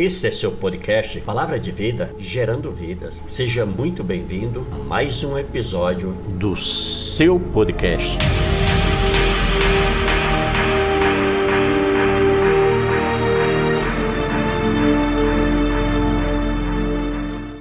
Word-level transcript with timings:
Este 0.00 0.28
é 0.28 0.30
seu 0.30 0.52
podcast 0.52 1.20
Palavra 1.22 1.58
de 1.58 1.72
Vida, 1.72 2.14
gerando 2.16 2.72
vidas. 2.72 3.20
Seja 3.26 3.66
muito 3.66 4.04
bem-vindo 4.04 4.64
a 4.70 4.76
mais 4.76 5.24
um 5.24 5.36
episódio 5.36 6.12
do 6.38 6.54
seu 6.54 7.40
podcast. 7.40 8.16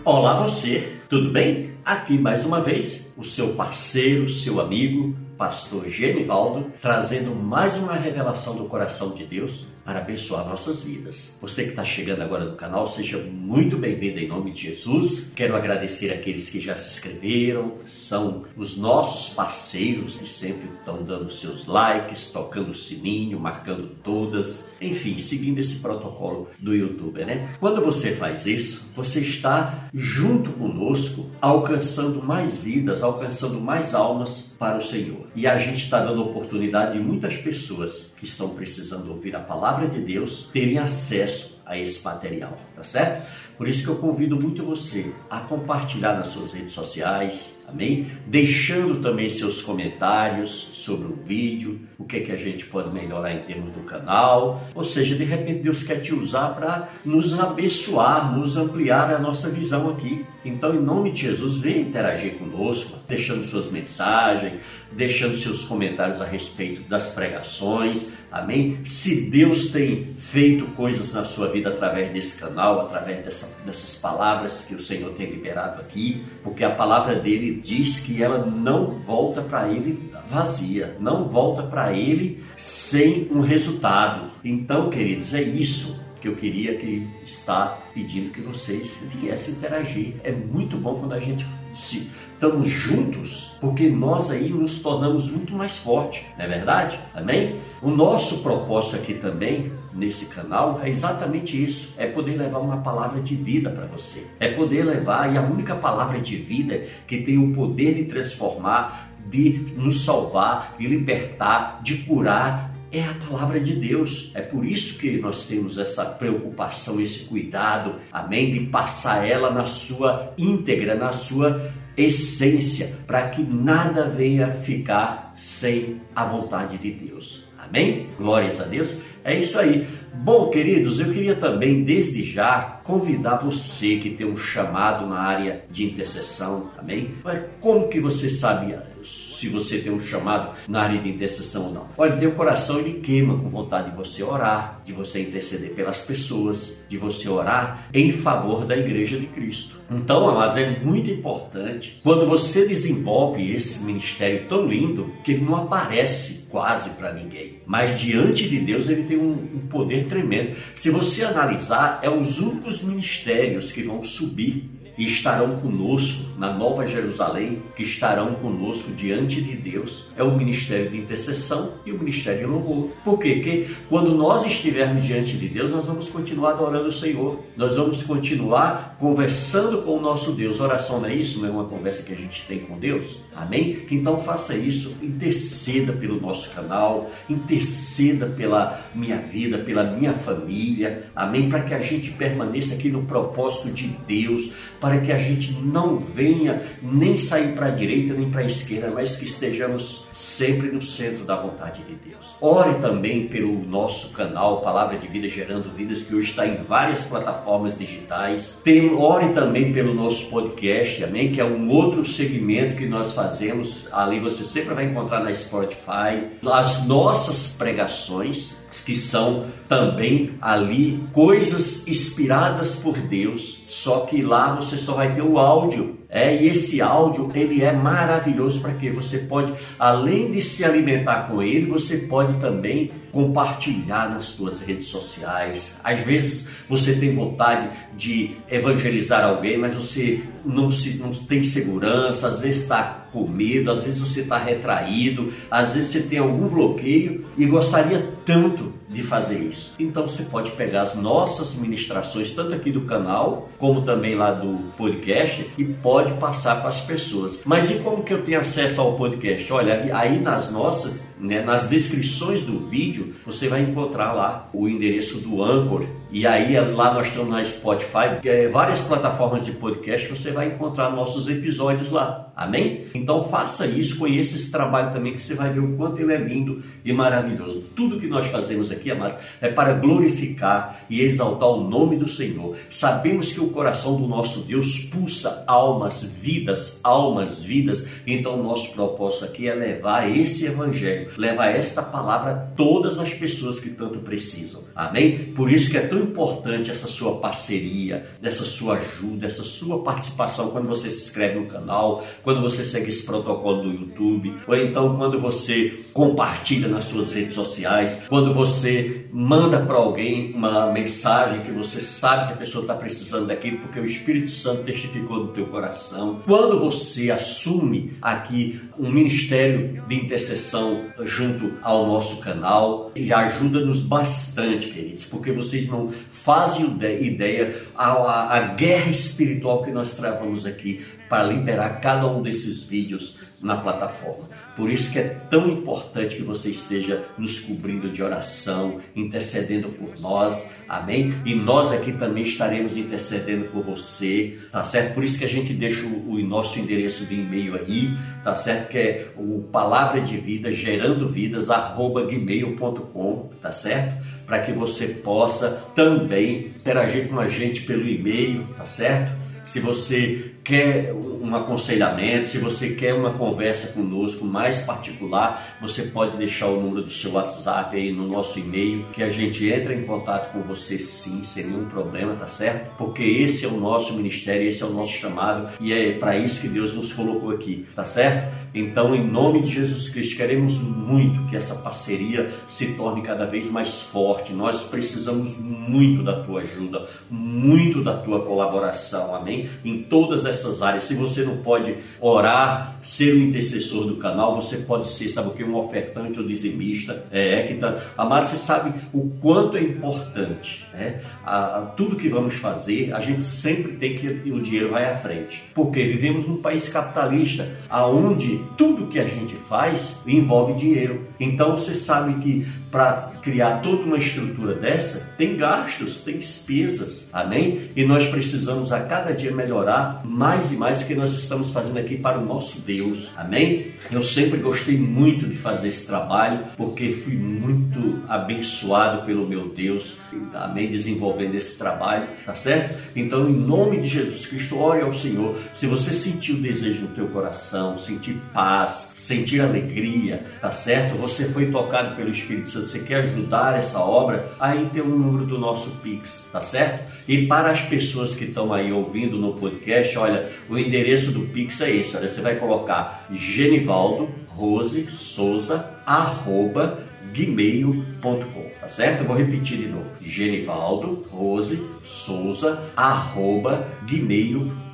Olá 0.06 0.44
você, 0.44 0.94
tudo 1.10 1.32
bem? 1.32 1.72
Aqui 1.84 2.20
mais 2.20 2.46
uma 2.46 2.62
vez 2.62 3.12
o 3.18 3.26
seu 3.26 3.56
parceiro, 3.56 4.30
seu 4.30 4.62
amigo, 4.62 5.16
pastor 5.38 5.88
Genivaldo, 5.88 6.72
trazendo 6.82 7.36
mais 7.36 7.78
uma 7.78 7.94
revelação 7.94 8.56
do 8.56 8.66
coração 8.66 9.12
de 9.14 9.26
Deus 9.26 9.66
para 9.88 10.00
abençoar 10.00 10.46
nossas 10.46 10.84
vidas. 10.84 11.38
Você 11.40 11.64
que 11.64 11.70
está 11.70 11.86
chegando 11.86 12.22
agora 12.22 12.44
no 12.44 12.58
canal, 12.58 12.88
seja 12.88 13.20
muito 13.20 13.78
bem-vindo 13.78 14.20
em 14.20 14.28
nome 14.28 14.52
de 14.52 14.64
Jesus. 14.64 15.32
Quero 15.34 15.56
agradecer 15.56 16.12
aqueles 16.12 16.50
que 16.50 16.60
já 16.60 16.76
se 16.76 16.90
inscreveram, 16.90 17.78
são 17.88 18.44
os 18.58 18.76
nossos 18.76 19.34
parceiros 19.34 20.20
que 20.20 20.28
sempre 20.28 20.68
estão 20.78 21.04
dando 21.04 21.32
seus 21.32 21.68
likes, 21.68 22.32
tocando 22.32 22.72
o 22.72 22.76
sininho, 22.76 23.40
marcando 23.40 23.88
todas, 24.04 24.74
enfim, 24.82 25.20
seguindo 25.20 25.60
esse 25.60 25.80
protocolo 25.80 26.50
do 26.60 26.76
YouTube, 26.76 27.24
né? 27.24 27.56
Quando 27.58 27.82
você 27.82 28.14
faz 28.14 28.46
isso, 28.46 28.92
você 28.94 29.22
está 29.22 29.88
junto 29.94 30.52
conosco, 30.52 31.32
alcançando 31.40 32.22
mais 32.22 32.58
vidas, 32.58 33.04
alcançando 33.04 33.62
mais 33.62 33.96
almas 33.96 34.54
para 34.60 34.80
o 34.80 34.82
Senhor. 34.82 35.27
E 35.36 35.48
a 35.48 35.58
gente 35.58 35.84
está 35.84 36.04
dando 36.04 36.24
oportunidade 36.24 36.98
de 36.98 37.00
muitas 37.04 37.38
pessoas 37.38 38.14
que 38.18 38.26
estão 38.26 38.50
precisando 38.50 39.10
ouvir 39.10 39.36
a 39.36 39.40
palavra 39.40 39.88
de 39.88 40.00
Deus 40.00 40.50
terem 40.52 40.80
acesso 40.80 41.62
a 41.66 41.78
esse 41.78 42.04
material, 42.04 42.58
tá 42.76 42.84
certo? 42.84 43.28
Por 43.58 43.68
isso 43.68 43.84
que 43.84 43.90
eu 43.90 43.98
convido 43.98 44.40
muito 44.40 44.64
você 44.64 45.12
a 45.30 45.40
compartilhar 45.42 46.14
nas 46.16 46.28
suas 46.30 46.54
redes 46.54 46.72
sociais, 46.72 47.57
amém? 47.68 48.08
Deixando 48.26 49.02
também 49.02 49.30
seus 49.30 49.62
comentários 49.62 50.72
sobre 50.74 51.08
o 51.08 51.16
vídeo, 51.16 51.82
o 51.98 52.06
que 52.06 52.18
é 52.18 52.20
que 52.22 52.32
a 52.32 52.36
gente 52.38 52.66
pode 52.66 52.94
melhorar 52.94 53.34
em 53.34 53.42
termos 53.42 53.74
do 53.74 53.82
canal, 53.82 54.66
ou 54.74 54.84
seja, 54.84 55.16
de 55.16 55.24
repente 55.24 55.64
Deus 55.64 55.84
quer 55.84 56.00
te 56.00 56.14
usar 56.14 56.56
para 56.56 56.90
nos 57.04 57.38
abençoar, 57.38 58.38
nos 58.38 58.56
ampliar 58.56 59.14
a 59.14 59.20
nossa 59.20 59.50
visão 59.50 59.90
aqui. 59.90 60.26
Então, 60.46 60.74
em 60.74 60.80
nome 60.80 61.12
de 61.12 61.22
Jesus, 61.24 61.58
venha 61.58 61.82
interagir 61.82 62.36
conosco, 62.36 62.98
deixando 63.08 63.44
suas 63.44 63.70
mensagens, 63.70 64.54
deixando 64.92 65.38
seus 65.38 65.66
comentários 65.66 66.22
a 66.22 66.26
respeito 66.26 66.88
das 66.88 67.14
pregações, 67.14 68.08
amém? 68.32 68.80
Se 68.86 69.30
Deus 69.30 69.70
tem 69.70 70.16
feito 70.18 70.66
coisas 70.68 71.14
na 71.14 71.26
sua 71.26 71.52
vida 71.52 71.70
através 71.70 72.12
desse 72.12 72.40
canal, 72.40 72.82
através 72.82 73.26
dessa, 73.26 73.58
dessas 73.66 74.00
palavras 74.00 74.64
que 74.66 74.76
o 74.76 74.80
Senhor 74.80 75.12
tem 75.14 75.30
liberado 75.30 75.82
aqui, 75.82 76.24
porque 76.44 76.64
a 76.64 76.72
palavra 76.72 77.16
dele 77.16 77.57
diz 77.58 78.00
que 78.00 78.22
ela 78.22 78.46
não 78.46 79.00
volta 79.06 79.42
para 79.42 79.68
ele 79.70 80.12
vazia, 80.30 80.96
não 81.00 81.28
volta 81.28 81.64
para 81.64 81.94
ele 81.94 82.44
sem 82.58 83.28
um 83.32 83.42
resultado. 83.42 84.32
Então, 84.44 84.90
queridos, 84.90 85.34
é 85.34 85.42
isso 85.42 86.00
que 86.22 86.28
eu 86.28 86.36
queria 86.36 86.76
que 86.78 87.08
está 87.24 87.78
pedindo 87.94 88.32
que 88.32 88.42
vocês 88.42 89.04
viessem 89.14 89.54
interagir. 89.54 90.16
É 90.24 90.32
muito 90.32 90.78
bom 90.78 90.96
quando 90.96 91.14
a 91.14 91.20
gente 91.20 91.46
se 91.74 92.10
estamos 92.34 92.68
juntos, 92.68 93.56
porque 93.60 93.90
nós 93.90 94.30
aí 94.30 94.50
nos 94.50 94.80
tornamos 94.80 95.30
muito 95.30 95.54
mais 95.54 95.78
fortes, 95.78 96.24
não 96.38 96.46
é 96.46 96.48
verdade? 96.48 97.00
Amém? 97.14 97.60
O 97.82 97.90
nosso 97.90 98.44
propósito 98.44 98.96
aqui 98.96 99.16
também 99.16 99.72
nesse 99.94 100.34
canal 100.34 100.80
é 100.84 100.90
exatamente 100.90 101.64
isso: 101.64 101.94
é 101.98 102.08
poder 102.08 102.38
levar 102.38 102.60
uma 102.60 102.78
palavra 102.78 103.22
de 103.22 103.36
vida 103.36 103.70
para 103.70 103.86
você, 103.86 104.26
é 104.40 104.50
poder 104.50 104.84
levar 104.84 105.34
e 105.34 105.38
a 105.38 105.42
única 105.42 105.76
palavra 105.76 106.20
de 106.20 106.36
vida 106.36 106.86
que 107.08 107.22
tem 107.22 107.38
o 107.38 107.54
poder 107.54 107.96
de 107.96 108.06
transformar, 108.06 109.12
de 109.30 109.66
nos 109.76 110.06
salvar, 110.06 110.76
de 110.78 110.88
libertar, 110.88 111.82
de 111.84 111.98
curar, 111.98 112.74
é 112.92 113.04
a 113.04 113.14
palavra 113.14 113.60
de 113.60 113.76
Deus. 113.76 114.32
É 114.36 114.42
por 114.42 114.66
isso 114.66 114.98
que 114.98 115.18
nós 115.18 115.46
temos 115.46 115.78
essa 115.78 116.06
preocupação, 116.06 117.00
esse 117.02 117.26
cuidado, 117.26 117.96
amém, 118.12 118.52
de 118.52 118.62
passar 118.68 119.28
ela 119.28 119.52
na 119.52 119.66
sua 119.66 120.34
íntegra, 120.38 120.96
na 120.96 121.12
sua 121.12 121.72
essência, 121.96 122.96
para 123.06 123.30
que 123.30 123.42
nada 123.42 124.06
venha 124.06 124.54
ficar 124.62 125.34
sem 125.36 126.02
a 126.16 126.26
vontade 126.26 126.78
de 126.78 126.92
Deus. 126.92 127.44
Amém? 127.58 128.08
Glórias 128.18 128.62
a 128.62 128.66
Deus. 128.66 128.94
É 129.28 129.38
isso 129.38 129.60
aí. 129.60 129.86
Bom, 130.14 130.50
queridos, 130.50 131.02
eu 131.02 131.12
queria 131.12 131.36
também, 131.36 131.84
desde 131.84 132.24
já, 132.24 132.80
convidar 132.84 133.36
você 133.36 133.98
que 133.98 134.12
tem 134.12 134.26
um 134.26 134.38
chamado 134.38 135.06
na 135.06 135.20
área 135.20 135.66
de 135.70 135.86
intercessão, 135.86 136.72
amém? 136.78 137.12
Mas 137.26 137.42
como 137.60 137.90
que 137.90 138.00
você 138.00 138.30
sabe 138.30 138.74
se 139.04 139.50
você 139.50 139.80
tem 139.80 139.92
um 139.92 140.00
chamado 140.00 140.54
na 140.68 140.82
área 140.82 141.02
de 141.02 141.10
intercessão 141.10 141.66
ou 141.66 141.74
não? 141.74 141.88
Olha, 141.98 142.18
teu 142.18 142.32
coração 142.32 142.80
ele 142.80 143.02
queima 143.02 143.38
com 143.38 143.50
vontade 143.50 143.92
de 143.92 143.98
você 143.98 144.24
orar, 144.24 144.82
de 144.86 144.94
você 144.94 145.22
interceder 145.22 145.72
pelas 145.72 146.02
pessoas, 146.02 146.86
de 146.90 146.98
você 146.98 147.28
orar 147.28 147.88
em 147.94 148.12
favor 148.12 148.66
da 148.66 148.78
igreja 148.78 149.20
de 149.20 149.28
Cristo. 149.28 149.82
Então, 149.92 150.30
amados, 150.30 150.58
é 150.58 150.80
muito 150.80 151.12
importante 151.12 152.00
quando 152.02 152.26
você 152.26 152.68
desenvolve 152.68 153.54
esse 153.54 153.84
ministério 153.84 154.48
tão 154.48 154.66
lindo 154.66 155.14
que 155.24 155.34
ele 155.34 155.46
não 155.46 155.56
aparece 155.56 156.48
quase 156.50 156.92
para 156.92 157.14
ninguém, 157.14 157.62
mas 157.66 158.00
diante 158.00 158.48
de 158.48 158.60
Deus 158.60 158.90
ele 158.90 159.04
tem 159.04 159.17
um, 159.18 159.32
um 159.32 159.68
poder 159.68 160.08
tremendo. 160.08 160.56
Se 160.76 160.90
você 160.90 161.24
analisar, 161.24 162.00
é 162.02 162.10
os 162.10 162.40
únicos 162.40 162.82
ministérios 162.82 163.72
que 163.72 163.84
vão 163.84 164.04
subir 164.04 164.70
e 164.98 165.06
estarão 165.06 165.58
conosco 165.58 166.28
na 166.38 166.54
Nova 166.54 166.86
Jerusalém, 166.86 167.64
que 167.76 167.84
estarão 167.84 168.36
conosco 168.36 168.92
diante 168.92 169.42
de 169.42 169.56
Deus, 169.56 170.08
é 170.16 170.24
o 170.24 170.36
ministério 170.36 170.90
de 170.90 170.98
intercessão 170.98 171.74
e 171.86 171.92
o 171.92 171.98
ministério 171.98 172.42
de 172.42 172.46
louvor. 172.46 172.90
Por 173.04 173.20
quê? 173.20 173.34
Porque 173.36 173.68
quando 173.90 174.14
nós 174.14 174.46
estivermos 174.46 175.04
diante 175.04 175.38
de 175.38 175.48
Deus, 175.48 175.72
nós 175.72 175.86
vamos 175.88 176.10
continuar 176.10 176.52
adorando 176.52 176.90
o 176.90 176.94
Senhor, 176.94 177.44
nós 177.56 177.76
vamos 177.76 178.04
continuar 178.04 178.96
conversando 179.00 179.82
com 179.82 179.98
o 179.98 180.02
nosso 180.02 180.32
Deus. 180.32 180.60
Oração 180.60 181.00
não 181.00 181.10
é 181.10 181.16
isso? 181.16 181.40
Não 181.40 181.48
é 181.48 181.52
uma 181.52 181.66
conversa 181.66 182.04
que 182.04 182.14
a 182.14 182.18
gente 182.18 182.46
tem 182.48 182.60
com 182.60 182.78
Deus? 182.78 183.20
Amém? 183.36 183.86
Então 183.92 184.20
faça 184.20 184.56
isso, 184.56 184.98
interceda 185.02 185.94
pelo 185.94 186.20
nosso 186.20 186.52
canal, 186.52 187.12
interceda 187.30 188.26
pela 188.28 188.82
minha 188.94 189.18
vida, 189.18 189.60
pela 189.60 189.84
minha 189.84 190.14
família, 190.14 191.04
amém? 191.16 191.50
Para 191.50 191.62
que 191.62 191.74
a 191.74 191.80
gente 191.80 192.12
permaneça 192.12 192.76
aqui 192.76 192.90
no 192.90 193.04
propósito 193.04 193.72
de 193.72 193.88
Deus, 194.08 194.54
para 194.80 194.87
que 195.00 195.12
a 195.12 195.18
gente 195.18 195.52
não 195.52 195.98
venha 195.98 196.62
nem 196.82 197.18
sair 197.18 197.54
para 197.54 197.68
a 197.68 197.72
direita 197.72 198.14
nem 198.14 198.30
para 198.30 198.42
a 198.42 198.46
esquerda, 198.46 198.92
mas 198.94 199.18
que 199.18 199.26
estejamos 199.26 200.08
sempre 200.14 200.72
no 200.72 200.82
centro 200.82 201.26
da 201.26 201.36
vontade 201.36 201.84
de 201.84 201.96
Deus. 202.10 202.36
Ore 202.40 202.76
também 202.76 203.28
pelo 203.28 203.54
nosso 203.66 204.12
canal 204.12 204.62
Palavra 204.62 204.98
de 204.98 205.08
Vida 205.08 205.28
Gerando 205.28 205.72
Vidas, 205.72 206.04
que 206.04 206.16
hoje 206.16 206.30
está 206.30 206.46
em 206.48 206.64
várias 206.64 207.04
plataformas 207.04 207.78
digitais. 207.78 208.62
Ore 208.98 209.34
também 209.34 209.74
pelo 209.74 209.94
nosso 209.94 210.30
podcast, 210.30 211.04
amém? 211.04 211.32
Que 211.32 211.42
é 211.42 211.46
um 211.46 211.68
outro 211.70 212.06
segmento 212.06 212.76
que 212.76 212.86
nós 212.86 213.14
fazemos. 213.14 213.92
Ali 213.92 214.20
você 214.20 214.44
sempre 214.44 214.76
vai 214.76 214.86
encontrar 214.86 215.24
na 215.24 215.34
Spotify 215.34 216.28
as 216.46 216.86
nossas 216.86 217.56
pregações 217.58 218.67
que 218.88 218.96
são 218.96 219.48
também 219.68 220.32
ali 220.42 221.04
coisas 221.12 221.86
inspiradas 221.90 222.78
por 222.78 222.98
Deus, 222.98 223.66
só 223.68 224.06
que 224.06 224.22
lá 224.22 224.56
você 224.56 224.78
só 224.78 224.94
vai 224.94 225.14
ter 225.14 225.22
o 225.22 225.38
áudio. 225.38 225.98
É, 226.10 226.42
e 226.42 226.48
esse 226.48 226.82
áudio 226.82 227.30
ele 227.36 227.62
é 227.62 227.74
maravilhoso 227.74 228.62
para 228.62 228.72
que 228.76 228.90
você 228.90 229.18
pode, 229.18 229.52
além 229.78 230.32
de 230.32 230.42
se 230.42 230.64
alimentar 230.64 231.28
com 231.28 231.44
ele, 231.44 231.66
você 231.66 231.98
pode 231.98 232.40
também 232.40 232.90
compartilhar 233.12 234.10
nas 234.10 234.28
suas 234.28 234.62
redes 234.62 234.88
sociais. 234.88 235.78
Às 235.84 236.00
vezes 236.00 236.48
você 236.70 236.94
tem 236.94 237.14
vontade 237.14 237.70
de 237.98 238.38
evangelizar 238.50 239.26
alguém, 239.26 239.58
mas 239.58 239.76
você 239.76 240.24
não, 240.46 240.72
se, 240.72 240.98
não 240.98 241.12
tem 241.12 241.44
segurança, 241.44 242.30
às 242.30 242.40
vezes 242.40 242.62
está 242.62 243.06
com 243.12 243.28
medo, 243.28 243.70
às 243.70 243.84
vezes 243.84 244.00
você 244.00 244.22
está 244.22 244.38
retraído, 244.38 245.34
às 245.52 245.74
vezes 245.74 245.92
você 245.92 246.04
tem 246.04 246.20
algum 246.20 246.48
bloqueio 246.48 247.26
e 247.38 247.46
gostaria 247.46 248.14
tanto 248.26 248.77
de 248.90 249.04
fazer 249.04 249.40
isso. 249.40 249.76
Então 249.78 250.08
você 250.08 250.24
pode 250.24 250.52
pegar 250.52 250.84
as 250.84 250.96
nossas 250.96 251.56
ministrações, 251.56 252.34
tanto 252.34 252.54
aqui 252.54 252.72
do 252.72 252.82
canal, 252.82 253.50
como 253.58 253.82
também 253.82 254.16
lá 254.16 254.32
do 254.32 254.72
podcast, 254.78 255.50
e 255.58 255.64
pode 255.66 256.14
passar 256.14 256.60
para 256.60 256.70
as 256.70 256.82
pessoas. 256.82 257.42
Mas 257.46 257.70
e 257.70 257.80
como 257.80 258.04
que 258.04 258.14
eu 258.14 258.24
tenho 258.24 258.40
acesso 258.40 258.80
ao 258.80 258.96
podcast? 258.96 259.52
Olha, 259.52 259.96
aí 259.96 260.20
nas 260.20 260.52
nossas, 260.52 261.00
né, 261.20 261.44
nas 261.44 261.68
descrições 261.68 262.44
do 262.44 262.68
vídeo, 262.68 263.14
você 263.26 263.48
vai 263.48 263.62
encontrar 263.62 264.14
lá 264.14 264.50
o 264.54 264.68
endereço 264.68 265.20
do 265.20 265.44
Anchor. 265.44 265.86
E 266.10 266.26
aí 266.26 266.58
lá 266.74 266.94
nós 266.94 267.08
estamos 267.08 267.30
na 267.30 267.44
Spotify, 267.44 268.20
é, 268.24 268.48
várias 268.48 268.82
plataformas 268.86 269.46
de 269.46 269.52
podcast, 269.52 270.08
você 270.08 270.32
vai 270.32 270.48
encontrar 270.48 270.90
nossos 270.90 271.28
episódios 271.28 271.92
lá. 271.92 272.32
Amém? 272.38 272.86
Então 272.94 273.24
faça 273.24 273.66
isso, 273.66 273.98
conheça 273.98 274.36
esse 274.36 274.52
trabalho 274.52 274.94
também, 274.94 275.14
que 275.14 275.20
você 275.20 275.34
vai 275.34 275.52
ver 275.52 275.60
o 275.60 275.76
quanto 275.76 276.00
ele 276.00 276.14
é 276.14 276.18
lindo 276.18 276.64
e 276.86 276.94
maravilhoso. 276.94 277.64
Tudo 277.76 278.00
que 278.00 278.06
nós 278.06 278.28
fazemos 278.28 278.72
aqui, 278.72 278.92
amados, 278.92 279.18
é 279.42 279.50
para 279.50 279.74
glorificar 279.74 280.82
e 280.88 281.02
exaltar 281.02 281.50
o 281.50 281.68
nome 281.68 281.98
do 281.98 282.08
Senhor. 282.08 282.56
Sabemos 282.70 283.34
que 283.34 283.40
o 283.40 283.50
coração 283.50 284.00
do 284.00 284.08
nosso 284.08 284.42
Deus 284.42 284.84
pulsa 284.84 285.44
almas, 285.48 286.04
vidas, 286.04 286.80
almas, 286.84 287.42
vidas. 287.42 287.90
Então 288.06 288.42
nosso 288.42 288.74
propósito 288.76 289.26
aqui 289.26 289.50
é 289.50 289.56
levar 289.56 290.08
esse 290.16 290.46
evangelho, 290.46 291.10
levar 291.18 291.48
esta 291.48 291.82
palavra 291.82 292.32
a 292.32 292.36
todas 292.36 293.00
as 293.00 293.14
pessoas 293.16 293.60
que 293.60 293.72
tanto 293.72 293.98
precisam. 294.00 294.62
Amém? 294.76 295.34
Por 295.36 295.52
isso 295.52 295.72
que 295.72 295.78
é 295.78 295.82
tão 295.82 295.97
importante 295.98 296.72
essa 296.72 296.88
sua 296.88 297.20
parceria, 297.20 298.08
essa 298.22 298.44
sua 298.44 298.76
ajuda, 298.76 299.28
essa 299.28 299.44
sua 299.44 299.84
participação 299.84 300.52
quando 300.52 300.68
você 300.68 300.90
se 300.90 301.04
inscreve 301.04 301.40
no 301.40 301.48
canal, 301.48 302.04
quando 302.24 302.42
você 302.42 302.64
segue 302.64 302.90
esse 302.90 303.06
protocolo 303.06 303.64
do 303.64 303.72
YouTube, 303.72 304.34
ou 304.48 304.56
então 304.56 304.96
quando 304.98 305.20
você 305.20 305.84
compartilha 305.94 306.68
nas 306.68 306.86
suas 306.86 307.14
redes 307.14 307.34
sociais, 307.34 308.04
quando 308.08 308.34
você 308.34 309.08
manda 309.12 309.60
para 309.60 309.78
alguém 309.78 310.34
uma 310.34 310.72
mensagem 310.72 311.42
que 311.42 311.52
você 311.52 311.82
sabe 311.82 312.28
que 312.28 312.34
a 312.34 312.38
pessoa 312.38 312.62
está 312.62 312.74
precisando 312.74 313.28
daquilo 313.28 313.58
porque 313.60 313.80
o 313.80 313.86
Espírito 313.86 314.30
Santo 314.30 314.64
testificou 314.64 315.18
no 315.18 315.28
teu 315.30 315.48
coração. 315.48 316.22
Quando 316.26 316.60
você 316.60 317.12
assume 317.12 317.94
aqui 318.02 318.62
um 318.78 318.92
ministério 318.92 319.84
de 319.88 319.96
intercessão 319.96 320.86
junto 321.04 321.54
ao 321.62 321.88
nosso 321.88 322.22
canal, 322.22 322.92
já 322.96 323.20
ajuda-nos 323.20 323.82
bastante, 323.82 324.68
queridos, 324.68 325.06
porque 325.06 325.32
vocês 325.32 325.68
não 325.68 325.87
fazem 326.12 326.78
ideia 327.02 327.56
a, 327.76 327.92
a, 327.92 328.38
a 328.38 328.42
guerra 328.54 328.90
espiritual 328.90 329.64
que 329.64 329.72
nós 329.72 329.94
travamos 329.94 330.46
aqui 330.46 330.86
para 331.10 331.24
liberar 331.24 331.82
cada 331.82 332.08
um 332.08 332.22
desses 332.22 332.64
vídeos 332.64 333.18
na 333.42 333.58
plataforma. 333.58 334.30
Por 334.56 334.72
isso 334.72 334.92
que 334.92 334.98
é 334.98 335.04
tão 335.30 335.48
importante 335.48 336.16
que 336.16 336.24
você 336.24 336.50
esteja 336.50 337.06
nos 337.16 337.40
cobrindo 337.40 337.92
de 337.92 338.02
oração, 338.02 338.80
intercedendo 338.96 339.70
por 339.70 339.94
nós, 340.00 340.50
amém? 340.68 341.14
E 341.24 341.36
nós 341.36 341.72
aqui 341.72 341.92
também 341.92 342.24
estaremos 342.24 342.76
intercedendo 342.76 343.46
por 343.46 343.64
você, 343.64 344.40
tá 344.52 344.64
certo? 344.64 344.96
Por 344.96 345.04
isso 345.04 345.20
que 345.20 345.26
a 345.26 345.30
gente 345.30 345.54
deixa 345.54 345.86
o, 345.86 346.14
o 346.14 346.20
nosso 346.20 346.60
endereço 346.60 347.06
de 347.06 347.14
e-mail 347.14 347.56
aí, 347.56 347.96
tá 348.24 348.34
certo? 348.34 348.70
Que 348.70 348.78
é 348.80 349.08
o 349.16 349.44
palavra 349.52 350.02
de 350.02 350.18
vida, 350.18 350.52
gerando 350.52 351.08
vidas, 351.08 351.52
arroba 351.52 352.04
gmail.com, 352.06 353.30
tá 353.40 353.52
certo? 353.52 354.04
Para 354.28 354.40
que 354.40 354.52
você 354.52 354.88
possa 354.88 355.64
também 355.74 356.52
interagir 356.56 357.08
com 357.08 357.20
a 357.20 357.30
gente 357.30 357.62
pelo 357.62 357.88
e-mail, 357.88 358.44
tá 358.58 358.66
certo? 358.66 359.27
Se 359.48 359.62
você 359.62 360.34
quer 360.44 360.94
um 360.94 361.34
aconselhamento, 361.36 362.28
se 362.28 362.38
você 362.38 362.72
quer 362.72 362.94
uma 362.94 363.14
conversa 363.14 363.70
conosco 363.70 364.26
mais 364.26 364.62
particular, 364.62 365.58
você 365.62 365.84
pode 365.84 366.18
deixar 366.18 366.48
o 366.48 366.62
número 366.62 366.84
do 366.84 366.90
seu 366.90 367.14
WhatsApp 367.14 367.76
aí 367.76 367.92
no 367.92 368.08
nosso 368.08 368.38
e-mail, 368.40 368.86
que 368.92 369.02
a 369.02 369.10
gente 369.10 369.50
entra 369.50 369.74
em 369.74 369.84
contato 369.84 370.34
com 370.34 370.42
você 370.42 370.78
sim, 370.78 371.24
sem 371.24 371.48
nenhum 371.48 371.66
problema, 371.66 372.14
tá 372.16 372.28
certo? 372.28 372.76
Porque 372.78 373.04
esse 373.04 373.46
é 373.46 373.48
o 373.48 373.58
nosso 373.58 373.94
ministério, 373.94 374.48
esse 374.48 374.62
é 374.62 374.66
o 374.66 374.74
nosso 374.74 374.94
chamado 374.94 375.50
e 375.62 375.72
é 375.72 375.94
para 375.94 376.18
isso 376.18 376.42
que 376.42 376.50
Deus 376.50 376.74
nos 376.74 376.92
colocou 376.92 377.32
aqui, 377.32 377.66
tá 377.74 377.86
certo? 377.86 378.36
Então, 378.54 378.94
em 378.94 379.06
nome 379.06 379.44
de 379.44 379.54
Jesus 379.54 379.88
Cristo, 379.90 380.18
queremos 380.18 380.62
muito 380.62 381.26
que 381.30 381.38
essa 381.38 381.56
parceria 381.56 382.34
se 382.48 382.76
torne 382.76 383.02
cada 383.02 383.26
vez 383.26 383.50
mais 383.50 383.82
forte. 383.82 384.34
Nós 384.34 384.64
precisamos 384.64 385.38
muito 385.38 386.04
da 386.04 386.24
tua 386.24 386.42
ajuda, 386.42 386.88
muito 387.10 387.84
da 387.84 387.96
tua 387.98 388.22
colaboração, 388.26 389.16
amém? 389.16 389.37
Em 389.64 389.84
todas 389.84 390.26
essas 390.26 390.62
áreas. 390.62 390.84
Se 390.84 390.94
você 390.96 391.24
não 391.24 391.38
pode 391.38 391.76
orar, 392.00 392.78
ser 392.82 393.14
o 393.14 393.20
intercessor 393.20 393.86
do 393.86 393.98
canal, 393.98 394.36
você 394.36 394.58
pode 394.58 394.88
ser, 394.88 395.10
sabe 395.10 395.30
o 395.30 395.32
que? 395.32 395.44
Um 395.44 395.56
ofertante 395.56 396.20
ou 396.20 396.28
dizimista. 396.28 397.06
É, 397.12 397.44
que 397.44 397.56
tá. 397.56 397.82
Amado, 397.98 398.26
você 398.28 398.38
sabe 398.38 398.74
o 398.94 399.10
quanto 399.22 399.58
é 399.58 399.62
importante. 399.62 400.66
Né? 400.74 401.02
A, 401.26 401.58
a, 401.58 401.62
tudo 401.62 401.96
que 401.96 402.10
vamos 402.10 402.36
fazer, 402.36 402.94
a 402.94 403.00
gente 403.00 403.24
sempre 403.24 403.74
tem 403.74 403.96
que 403.98 404.08
o 404.32 404.42
dinheiro 404.42 404.72
vai 404.72 404.86
à 404.86 404.98
frente. 404.98 405.44
Porque 405.54 405.84
vivemos 405.84 406.28
num 406.28 406.38
país 406.38 406.70
capitalista, 406.70 407.48
aonde 407.70 408.40
tudo 408.58 408.88
que 408.88 409.00
a 409.00 409.06
gente 409.06 409.36
faz 409.36 410.02
envolve 410.06 410.54
dinheiro. 410.54 411.02
Então 411.20 411.58
você 411.58 411.74
sabe 411.74 412.14
que 412.22 412.48
para 412.78 413.10
criar 413.24 413.62
toda 413.64 413.82
uma 413.82 413.98
estrutura 413.98 414.54
dessa, 414.54 415.16
tem 415.18 415.36
gastos, 415.36 416.02
tem 416.02 416.20
despesas, 416.20 417.10
amém? 417.12 417.72
E 417.76 417.84
nós 417.84 418.06
precisamos 418.06 418.72
a 418.72 418.82
cada 418.82 419.14
dia 419.14 419.32
melhorar 419.32 420.04
mais 420.06 420.52
e 420.52 420.58
mais 420.58 420.84
o 420.84 420.86
que 420.86 420.94
nós 420.94 421.12
estamos 421.14 421.50
fazendo 421.50 421.80
aqui 421.80 421.98
para 421.98 422.20
o 422.20 422.26
nosso 422.26 422.62
Deus, 422.62 423.10
amém? 423.18 423.72
Eu 423.92 424.04
sempre 424.04 424.38
gostei 424.38 424.78
muito 424.78 425.26
de 425.26 425.36
fazer 425.36 425.70
esse 425.70 425.88
trabalho 425.88 426.46
porque 426.56 426.92
fui 426.92 427.16
muito 427.16 428.04
abençoado 428.08 429.08
pelo 429.08 429.28
meu 429.28 429.50
Deus, 429.50 429.98
amém? 430.36 430.70
Desenvolvendo 430.70 431.34
esse 431.34 431.58
trabalho, 431.58 432.08
tá 432.28 432.36
certo? 432.36 432.76
Então, 432.96 433.28
em 433.28 433.34
nome 433.34 433.82
de 433.82 433.88
Jesus 433.88 434.28
Cristo, 434.28 434.56
ore 434.60 434.82
ao 434.82 434.94
Senhor. 434.94 435.36
Se 435.52 435.66
você 435.66 435.92
sentir 435.92 436.34
o 436.34 436.42
desejo 436.42 436.84
no 436.84 436.88
teu 436.90 437.08
coração, 437.08 437.80
sentir 437.80 438.18
paz, 438.32 438.92
sentir 438.94 439.42
alegria, 439.42 440.22
tá 440.40 440.52
certo? 440.52 440.96
Você 440.98 441.26
foi 441.30 441.48
tocado 441.48 441.96
pelo 441.96 442.12
Espírito 442.12 442.52
Santo 442.52 442.67
você 442.68 442.80
quer 442.80 443.04
ajudar 443.04 443.58
essa 443.58 443.80
obra, 443.80 444.32
aí 444.40 444.70
tem 444.72 444.82
o 444.82 444.88
número 444.88 445.26
do 445.26 445.40
nosso 445.40 445.70
Pix, 445.82 446.30
tá 446.32 446.42
certo? 446.42 446.92
E 447.08 447.26
para 447.26 447.52
as 447.52 447.62
pessoas 447.62 448.16
que 448.16 448.26
estão 448.26 448.54
aí 448.54 448.72
ouvindo 448.72 449.18
no 449.18 449.34
podcast, 449.34 449.98
olha, 449.98 450.30
o 450.50 450.58
endereço 450.58 451.12
do 451.12 451.22
Pix 451.22 451.62
é 451.62 451.76
esse, 451.76 451.96
olha, 451.96 452.10
você 452.10 452.22
vai 452.22 452.36
colocar 452.36 453.06
Genivaldo 453.12 454.10
Rose 454.28 454.88
Souza 454.94 455.74
arroba 455.86 456.80
gmail.com, 457.14 458.52
tá 458.60 458.70
certo? 458.70 459.02
Eu 459.02 459.08
vou 459.08 459.16
repetir 459.16 459.58
de 459.58 459.68
novo. 459.68 459.86
Genivaldo 460.02 461.06
Rose 461.10 461.60
Souza 461.84 462.62
arroba 462.76 463.66
gmail.com 463.88 464.67